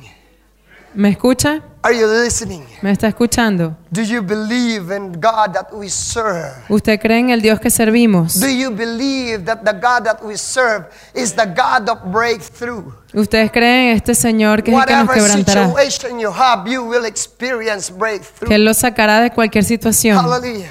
[0.94, 1.62] ¿Me escucha?
[1.82, 2.64] Are you listening?
[2.82, 3.76] ¿Me está escuchando?
[3.90, 6.52] Do you believe in God that we serve?
[6.68, 8.38] ¿Usted cree en el Dios que servimos?
[8.38, 12.92] Do you believe that the God that we serve is the God of breakthrough?
[13.14, 15.66] ¿Ustedes creen en este Señor que es el que nos Whatever quebrantará?
[15.68, 18.48] situation you have, you will experience breakthrough.
[18.48, 20.18] Que Él los sacará de cualquier situación.
[20.18, 20.70] Hallelujah.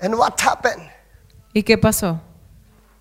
[0.00, 0.88] And what happened?
[1.56, 2.20] ¿Y qué pasó?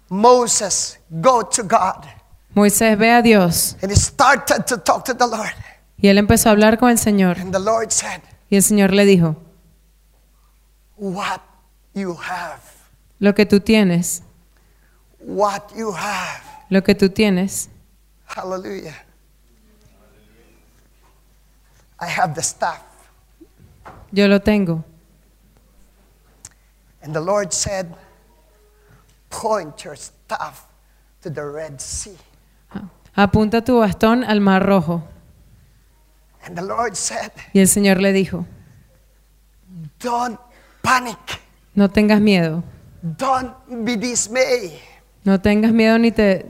[0.07, 2.05] Moses go to God
[2.53, 5.51] Moisés ve a Dios and he started to talk to the Lord.
[5.97, 7.37] Y él empezó a hablar con el Señor.
[7.37, 9.35] And the Lord said, Y el Señor le dijo,
[10.95, 11.41] What
[11.93, 12.61] you have,
[13.19, 14.23] lo que tú tienes,
[15.19, 16.41] what you have.
[16.69, 17.67] lo que tú tienes,
[18.25, 18.95] Hallelujah.
[21.99, 22.81] I have the staff.
[24.13, 24.85] yo lo tengo.
[27.01, 27.93] And the Lord said,
[29.41, 30.65] Point your staff
[31.21, 32.17] to the Red Sea.
[33.15, 35.03] Apunta tu bastón al mar rojo.
[36.45, 38.45] And the Lord said, Y el Señor le dijo,
[39.99, 40.39] Don't
[40.81, 41.17] panic.
[41.75, 42.63] no tengas miedo,
[43.01, 43.53] Don't
[43.85, 44.73] be dismayed.
[45.23, 46.45] no tengas miedo ni te...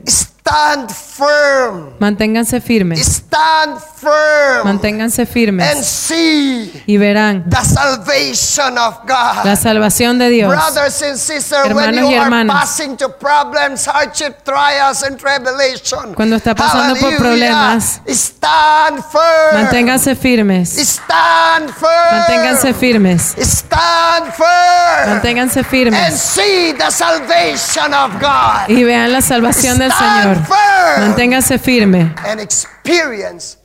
[0.50, 1.94] Stand firm.
[1.98, 4.64] Manténganse firmes, Stand firm.
[4.64, 9.44] manténganse And firmes see y verán the salvation of God.
[9.44, 10.48] la salvación de Dios.
[10.54, 12.56] Brothers and sisters, when Hermanos you y are hermanas.
[12.60, 19.54] passing to problems, hardship, trials, and tribulation, Cuando está pasando por problemas, stand firm.
[19.64, 22.12] Manténganse firmes, Stand firm.
[22.12, 25.08] manténganse firmes, Stand firm.
[25.10, 28.68] manténganse and firmes see the salvation of God.
[28.68, 30.46] y vean la salvación del Stand Señor.
[30.46, 31.00] firm.
[31.08, 33.58] Manténganse firmes and experience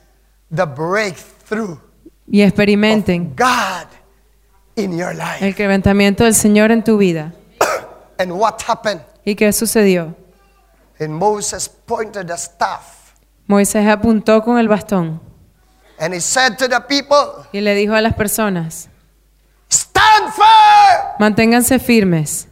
[0.54, 1.78] the breakthrough
[2.28, 3.88] y experimenten God
[4.76, 5.46] in your life.
[5.46, 7.34] el quebrantamiento del Señor en tu vida.
[8.18, 9.02] And what happened?
[9.26, 10.16] ¿Y qué sucedió?
[11.00, 13.14] And Moses pointed the staff
[13.48, 15.20] Moisés apuntó con el bastón
[16.00, 18.90] and he said to the people, y le dijo a las personas,
[19.70, 21.16] Stand firm.
[21.20, 22.48] manténganse firmes.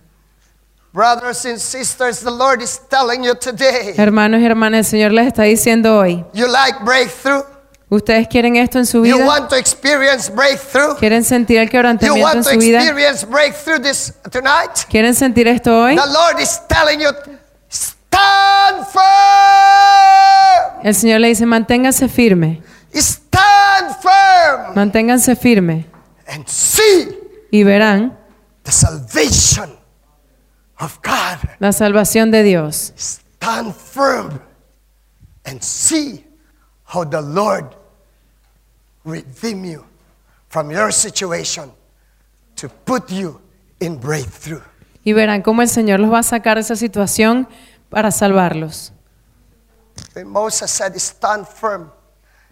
[0.91, 3.93] Brothers and sisters, the Lord is telling you today.
[3.95, 7.43] Hermanos y hermanas, el Señor les está diciendo hoy, You like breakthrough?
[7.91, 9.25] ¿ustedes quieren esto en su You vida?
[9.25, 10.95] want to experience breakthrough?
[10.97, 12.79] ¿Quieren sentir el You quebrantamiento en want to su vida?
[12.79, 14.71] experience breakthrough this tonight?
[14.89, 15.95] ¿Quieren sentir esto hoy?
[15.95, 17.09] The Lord is telling you,
[17.69, 20.81] stand firm.
[20.83, 22.63] El Señor le dice, manténganse firme,
[22.93, 25.85] Stand firm manténganse firme
[26.27, 27.15] and see
[27.51, 28.17] y verán
[28.63, 29.77] the salvation
[30.79, 31.49] of God.
[31.59, 32.93] la salvación de Dios.
[32.95, 34.39] Stand firm
[35.45, 36.25] and see
[36.85, 37.75] how the Lord
[39.03, 39.85] redeem you
[40.49, 41.71] from your situation
[42.55, 43.39] to put you
[43.79, 44.61] in breakthrough.
[45.03, 47.47] Y verán cómo el Señor los va a sacar de esa situación
[47.89, 48.91] para salvarlos.
[50.15, 51.91] And Moses said, "Stand firm."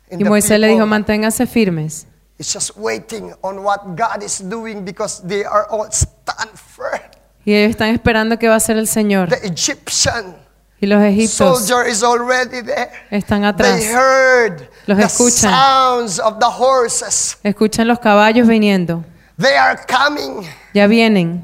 [0.10, 2.08] Y Moisés le dijo, manténganse firmes.
[2.40, 7.02] is just waiting on what God is doing because they are all stand firm.
[7.48, 9.30] Y ellos están esperando que va a ser el Señor.
[9.30, 10.36] The Egyptian
[10.82, 12.90] Y los egipcios soldier is already there.
[13.10, 13.78] están atrás.
[13.80, 15.50] They heard Los the escuchan.
[15.50, 17.38] sounds of the horses.
[17.44, 19.06] Escuchan los caballos viniendo.
[19.40, 20.46] They are coming.
[20.74, 21.42] Ya vienen.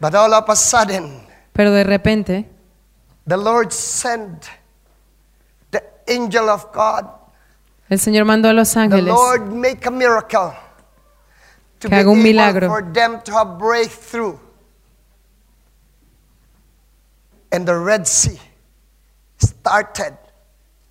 [0.00, 2.46] But all of a sudden, Pero de repente
[3.26, 4.44] the Lord sent
[5.72, 7.06] the angel of God.
[7.90, 10.52] el Señor mandó a los The ángeles Lord make a miracle
[11.80, 12.68] to Que haga un milagro.
[12.68, 14.38] for them to have breakthrough.
[17.50, 18.38] And the Red Sea
[19.40, 20.14] started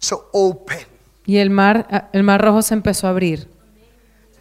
[0.09, 0.85] to open.
[1.25, 3.47] y el mar, el mar rojo se empezó a abrir.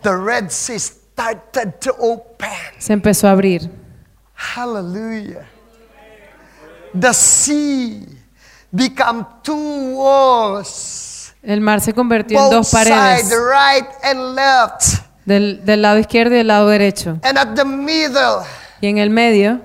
[0.02, 2.48] The Red Sea started to open.
[2.78, 3.70] Se empezó a abrir.
[4.34, 5.46] Hallelujah.
[6.98, 8.06] The sea
[8.70, 11.34] become two walls.
[11.42, 15.02] El mar se convirtió en dos paredes, sides, right and left.
[15.24, 17.18] del, del lado izquierdo y del lado derecho.
[17.22, 18.44] And at the middle,
[18.80, 19.60] Y en el medio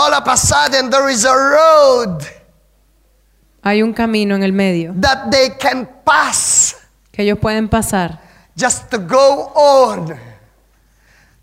[0.00, 2.22] all of a sudden there is a road
[3.62, 6.76] hay un camino en el medio that they can pass
[7.12, 8.18] que ellos pueden pasar
[8.56, 10.16] just to go on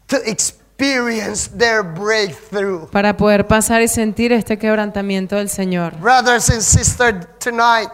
[0.08, 2.88] to experience their breakthrough.
[2.90, 5.96] para poder pasar y sentir este quebrantamiento del Señor.
[6.00, 7.92] Brothers and sisters, tonight,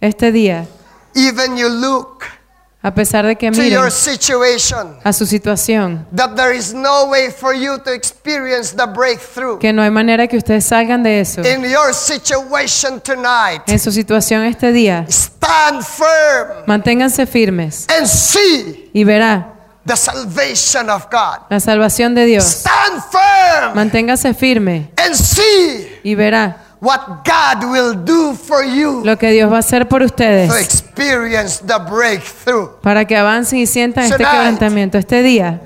[0.00, 0.66] Este día,
[1.14, 2.24] even you look
[2.82, 7.06] a pesar de que to miren your situation, a su situación, that there is no
[7.10, 11.20] way for you to experience the breakthrough que no hay manera que ustedes salgan de
[11.20, 11.42] eso.
[11.42, 13.60] in your situation tonight.
[13.66, 19.54] En su situación este día, Stand firm manténganse firmes and see y verá
[19.86, 21.40] the salvation of God.
[21.50, 22.44] la salvación de Dios.
[22.44, 29.16] Stand firm Manténgase firme and see y verá what God will do for you lo
[29.18, 32.70] que Dios va a hacer por to ustedes experience the breakthrough.
[32.82, 34.32] para que avancen y sientan este Tonight.
[34.32, 34.98] quebrantamiento.
[34.98, 35.60] Este día,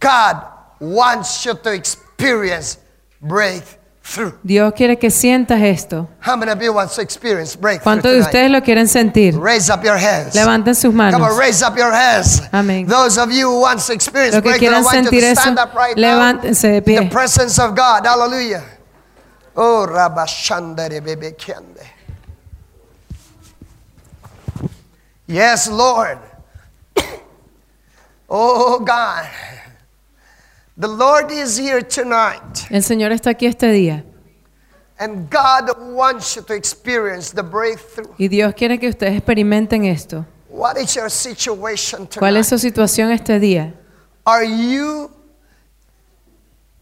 [0.00, 0.36] God
[0.80, 2.78] wants you to experience
[3.20, 4.32] breakthrough.
[4.44, 6.08] Dios quiere que sientas esto.
[6.24, 9.36] How many of you want to experience breakthrough ¿Cuántos de ustedes lo quieren sentir?
[9.36, 10.34] Raise up your hands.
[10.34, 11.36] Levanten sus Come on, manos.
[11.36, 12.40] raise up your hands.
[12.52, 12.86] Amén.
[12.86, 15.20] Those of you who want to experience Los que breakthrough, I quieran want you sentir
[15.22, 16.86] to eso, stand up right levántense de now.
[16.86, 17.10] In the pie.
[17.10, 18.06] presence of God.
[18.06, 18.62] Hallelujah.
[19.56, 21.86] Oh, Rabashandere Bebekiande.
[25.26, 26.18] Yes, Lord.
[28.28, 29.28] Oh God,
[30.76, 34.02] the Lord is here tonight, El Señor está aquí este día
[34.98, 38.12] and God wants you to experience the breakthrough.
[38.18, 40.26] y Dios quiere que ustedes experimenten esto.
[40.48, 42.18] What is your situation tonight?
[42.18, 43.74] ¿Cuál es su situación este día?
[44.24, 45.10] Are you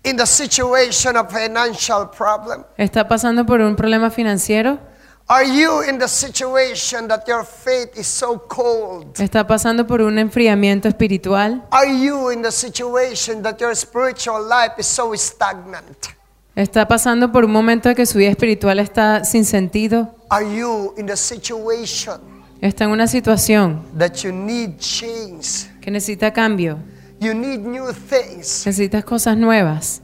[0.05, 2.65] in the situation of financial problem?
[2.77, 4.79] ¿Está pasando por un problema financiero?
[5.27, 9.19] Are you in the situation that your faith is so cold?
[9.19, 11.65] ¿Está pasando por un enfriamiento espiritual?
[11.71, 16.09] Are you in the situation that your spiritual life is so stagnant?
[16.55, 20.15] ¿Está pasando por un momento de que su vida espiritual está sin sentido?
[20.29, 22.21] Are you in the situation
[22.61, 25.71] ¿Está en una situación that you need change?
[25.81, 26.79] que necesita cambio?
[27.25, 28.67] You need new things.
[28.67, 30.03] ¿Necesitas cosas nuevas?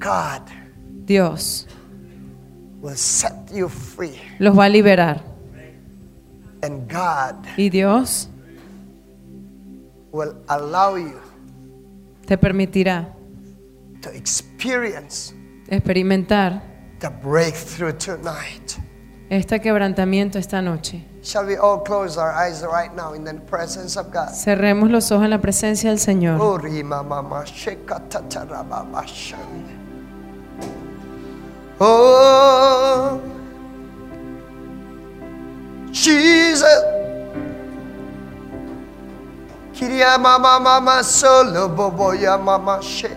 [0.00, 0.42] God
[1.04, 1.68] Dios
[2.80, 4.20] will set you free.
[4.40, 5.22] los va a liberar.
[6.62, 8.28] And God Y Dios
[10.10, 11.20] will allow you
[12.26, 13.14] te permitirá
[14.02, 15.32] to experience
[15.68, 16.60] experimentar
[16.98, 18.72] the breakthrough tonight.
[19.30, 21.04] este quebrantamiento esta noche.
[21.26, 24.28] Shall we all close our eyes right now in the presence of God?
[24.32, 26.38] Cerremos los ojos en la presencia del Señor.
[31.80, 33.20] Oh,
[35.90, 36.84] Jesus.
[39.74, 43.10] Kiria mama mama solo boboya mama she.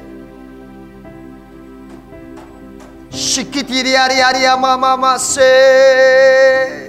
[3.12, 6.89] Shikitiri ari ari mama mama se.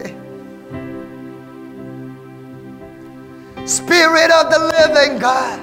[3.67, 5.61] Spirit of the living God.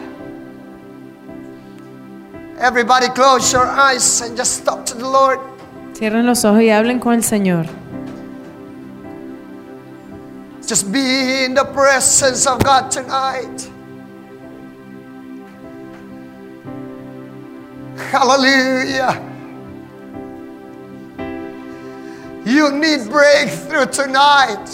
[2.59, 5.39] Everybody close your eyes and just talk to the Lord.
[5.93, 7.67] Cierren los ojos y hablen con el Señor.
[10.65, 13.69] Just be in the presence of God tonight.
[18.11, 19.23] Hallelujah.
[22.45, 24.67] You need breakthrough tonight.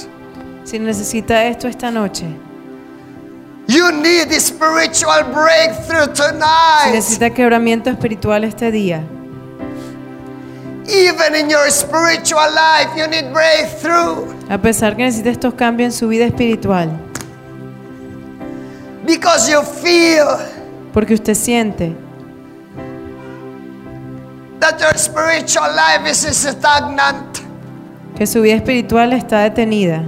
[0.64, 2.26] Si necesita esto esta noche,
[3.68, 6.92] You need the spiritual breakthrough tonight.
[6.92, 9.04] necesita quebramiento espiritual este día,
[10.86, 15.98] Even in your spiritual life, you need breakthrough a pesar que necesita estos cambios en
[15.98, 16.90] su vida espiritual,
[19.06, 20.28] because you feel
[20.94, 21.96] porque usted siente
[24.60, 27.40] that your spiritual life is stagnant.
[28.18, 30.04] que su vida espiritual está detenida,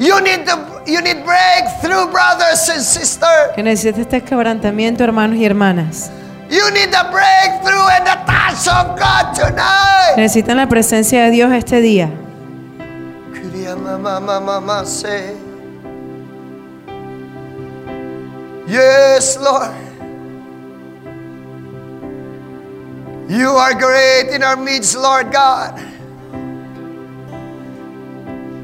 [0.00, 0.56] You need the
[0.88, 3.52] you need breakthrough, brothers and sisters.
[3.54, 6.10] que necesita este quebrantamiento, hermanos y hermanas.
[6.50, 10.16] You need the breakthrough and the touch of God tonight.
[10.16, 12.10] Necesitan la presencia de Dios este día.
[18.66, 19.74] Yes, Lord.
[23.28, 25.78] You are great in our midst, Lord God.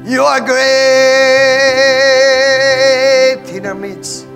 [0.05, 0.61] You are great
[3.49, 4.27] in our midst.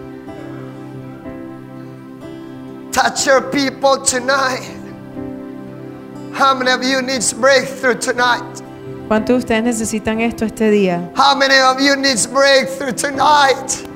[2.91, 4.76] Touch your people tonight.
[6.34, 8.63] How many of you needs breakthrough tonight?
[9.07, 11.11] ¿Cuántos de ustedes necesitan esto este día?
[11.15, 13.88] How many of you needs breakthrough tonight?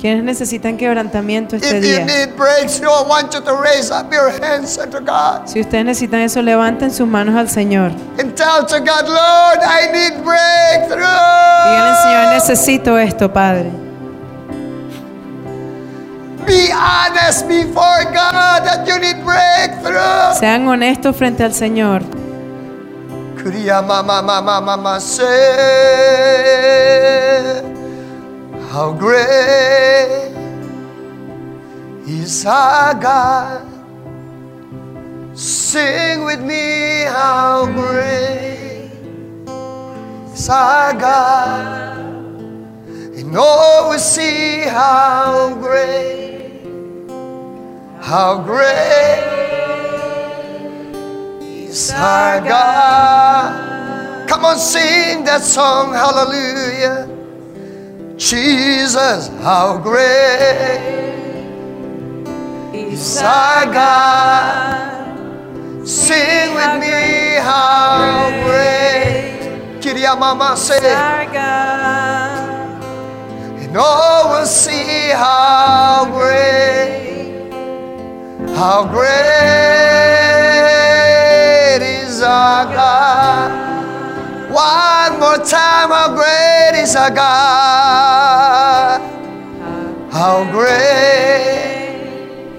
[0.00, 2.04] ¿Quiénes necesitan quebrantamiento este If you día?
[2.06, 6.20] need breakthrough, I want you to raise up your hands unto God Si ustedes necesitan
[6.20, 7.92] eso, levanten sus manos al Señor.
[8.18, 10.86] and tell to God, Lord, I need Díganle,
[12.02, 12.32] Señor, breakthrough.
[12.34, 13.70] necesito esto, Padre.
[16.46, 20.34] Be honest before God that you need breakthrough.
[20.40, 22.02] Sean honestos frente al Señor.
[23.42, 25.26] Kuriya mama mama mama say,
[28.70, 30.30] How great
[32.06, 33.66] is our God.
[35.36, 38.92] Sing with me, how great
[40.32, 41.98] is our God.
[43.18, 46.62] And all we see how great,
[48.00, 49.26] how great
[51.42, 54.28] is our God.
[54.28, 57.19] Come on, sing that song, hallelujah.
[58.20, 60.04] Jesus, how great
[62.74, 65.16] is our God.
[65.88, 69.40] Sing with me, how great.
[69.80, 70.76] Kiria mama say,
[73.56, 77.50] and all will see how great,
[78.54, 79.08] how great
[81.80, 83.50] is our God.
[84.52, 88.09] One more time, how great is our God?
[90.30, 92.06] How great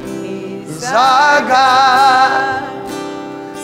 [0.03, 2.89] is our God.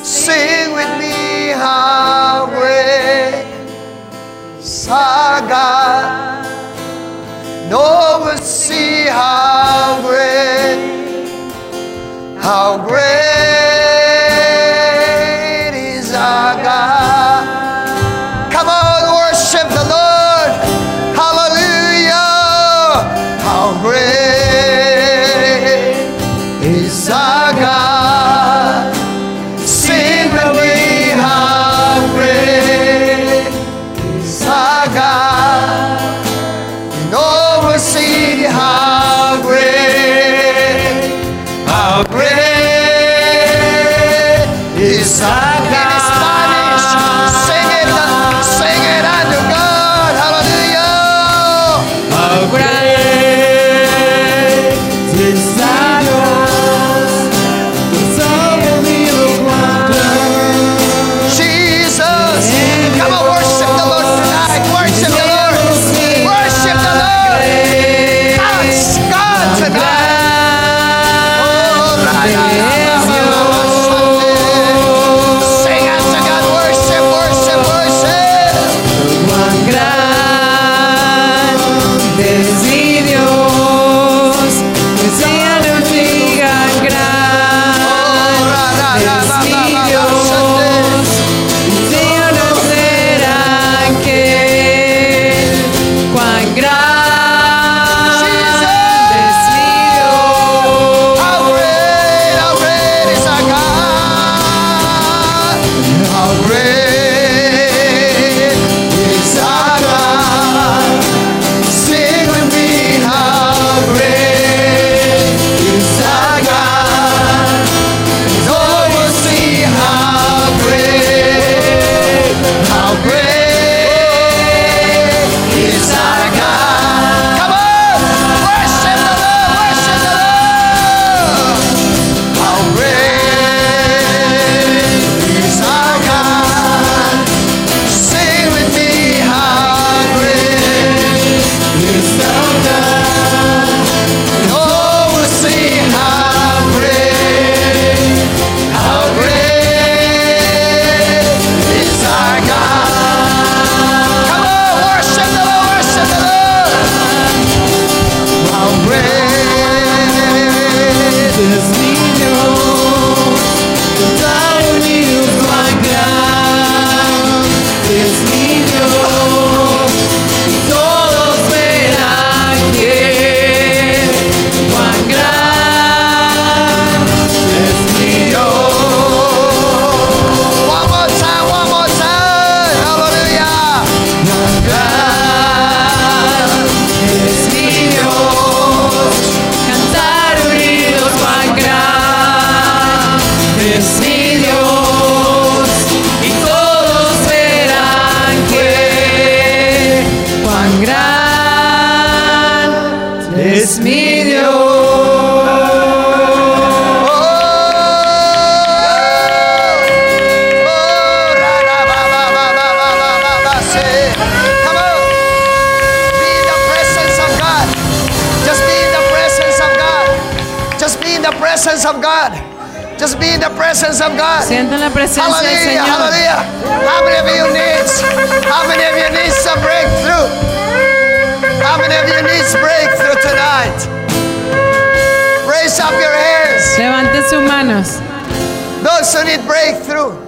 [0.02, 3.44] Sing with me how great
[4.60, 6.46] is our God.
[7.70, 10.80] No one see how great,
[12.40, 13.57] how great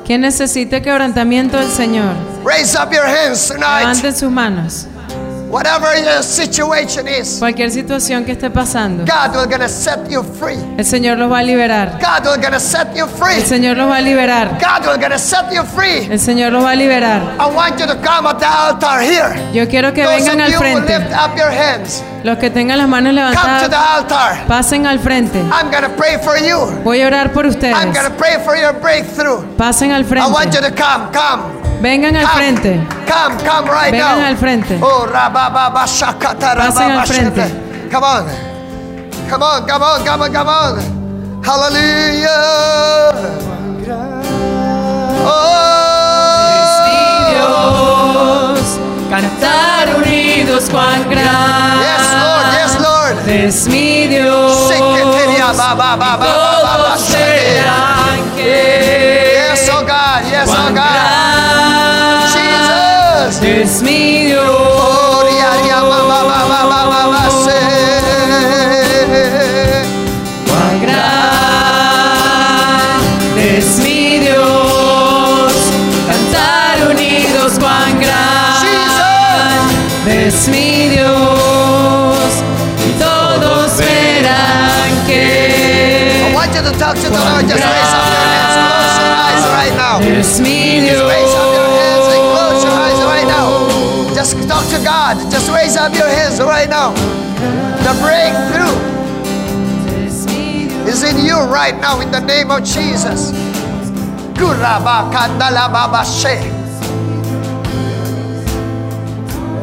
[0.09, 3.81] Quien necesite quebrantamiento del Señor, raise up your hands tonight.
[3.81, 4.87] levanten sus manos.
[5.51, 10.57] Whatever your situation is, Cualquier situación que esté pasando, God will gonna set you free.
[10.79, 11.99] el Señor los va a liberar.
[11.99, 13.35] God will gonna set you free.
[13.35, 14.57] El Señor los va a liberar.
[14.59, 16.07] God will gonna set you free.
[16.11, 17.21] El Señor los va a liberar.
[17.39, 19.39] I want you to come at the altar here.
[19.53, 21.13] Yo quiero que Those vengan al who lift frente.
[21.13, 24.45] up your hands, Los que tengan las manos come to the levantadas, altar.
[24.47, 25.39] pasen al frente.
[25.39, 26.57] I'm gonna pray for you.
[26.83, 27.93] Voy a orar por I'm ustedes.
[27.93, 29.43] gonna pray for your breakthrough.
[29.57, 30.61] Pasen al I want you frente.
[30.61, 31.43] to come, come.
[31.81, 32.79] Vengan al Come, frente.
[33.07, 34.27] come, come right Vengan now.
[34.27, 34.77] al frente.
[34.81, 37.51] Oh, rababa, shakata, Pasen al frente.
[37.89, 38.25] Come on.
[39.29, 41.41] Come on, come on, come on, come on.
[41.41, 42.29] Hallelujah.
[47.21, 48.55] Oh.
[49.09, 49.87] Cantar
[50.49, 53.29] unidos cuán grande Yes, Lord, yes, Lord.
[53.29, 54.71] es mi Dios.
[56.25, 62.29] Todos verán que Yes, oh God, yes, oh God.
[62.33, 63.41] Jesus.
[63.43, 64.18] es mi Dios.
[80.29, 82.43] Es mi Dios.
[82.85, 84.69] Y todos verán
[85.09, 87.47] I want you to talk to the Lord.
[87.49, 88.53] Just raise up your hands.
[88.61, 89.97] Close your eyes right now.
[90.05, 93.49] es mi Just raise up your hands and close your eyes right now.
[94.13, 95.17] Just talk to God.
[95.31, 96.93] Just raise up your hands right now.
[97.81, 98.77] The breakthrough
[99.89, 100.85] Dios.
[100.87, 103.31] is in you right now in the name of Jesus.
[104.37, 106.48] Kurabakandalababashe.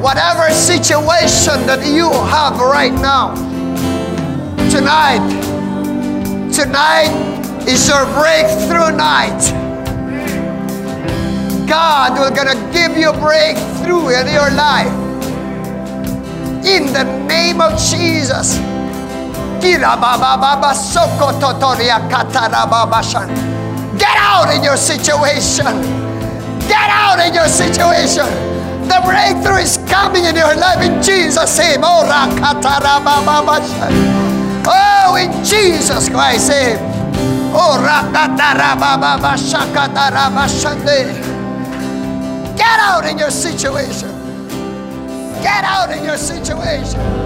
[0.07, 3.34] Whatever situation that you have right now,
[4.70, 5.18] tonight,
[6.54, 7.11] tonight
[7.66, 9.42] is your breakthrough night.
[11.66, 14.94] God will gonna give you a breakthrough in your life.
[16.64, 18.59] In the name of Jesus.
[23.98, 25.66] Get out in your situation.
[26.68, 28.54] Get out in your situation.
[28.86, 31.80] The breakthrough is coming in your life in Jesus' name.
[31.82, 32.05] Oh.
[34.68, 36.78] Oh, in Jesus Christ's name.
[37.55, 37.78] Oh.
[42.57, 44.11] Get out in your situation.
[45.43, 47.25] Get out in your situation.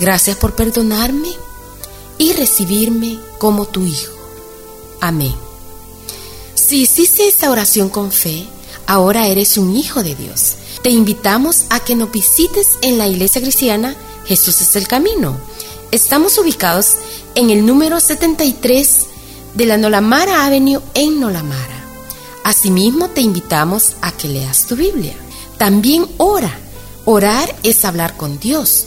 [0.00, 1.28] Gracias por perdonarme
[2.16, 4.12] y recibirme como tu Hijo.
[5.00, 5.34] Amén.
[6.54, 8.46] Si hiciste esta oración con fe,
[8.86, 10.54] ahora eres un hijo de Dios.
[10.82, 13.94] Te invitamos a que nos visites en la iglesia cristiana
[14.26, 15.36] Jesús es el Camino.
[15.90, 16.94] Estamos ubicados
[17.34, 19.06] en el número 73
[19.54, 21.84] de la Nolamara Avenue en Nolamara.
[22.44, 25.14] Asimismo, te invitamos a que leas tu Biblia.
[25.58, 26.56] También ora.
[27.04, 28.86] Orar es hablar con Dios.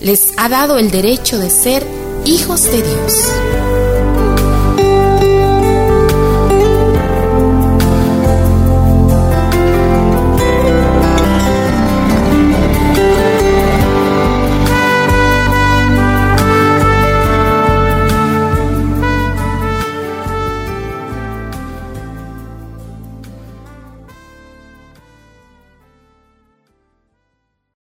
[0.00, 1.86] les ha dado el derecho de ser
[2.24, 3.77] hijos de Dios.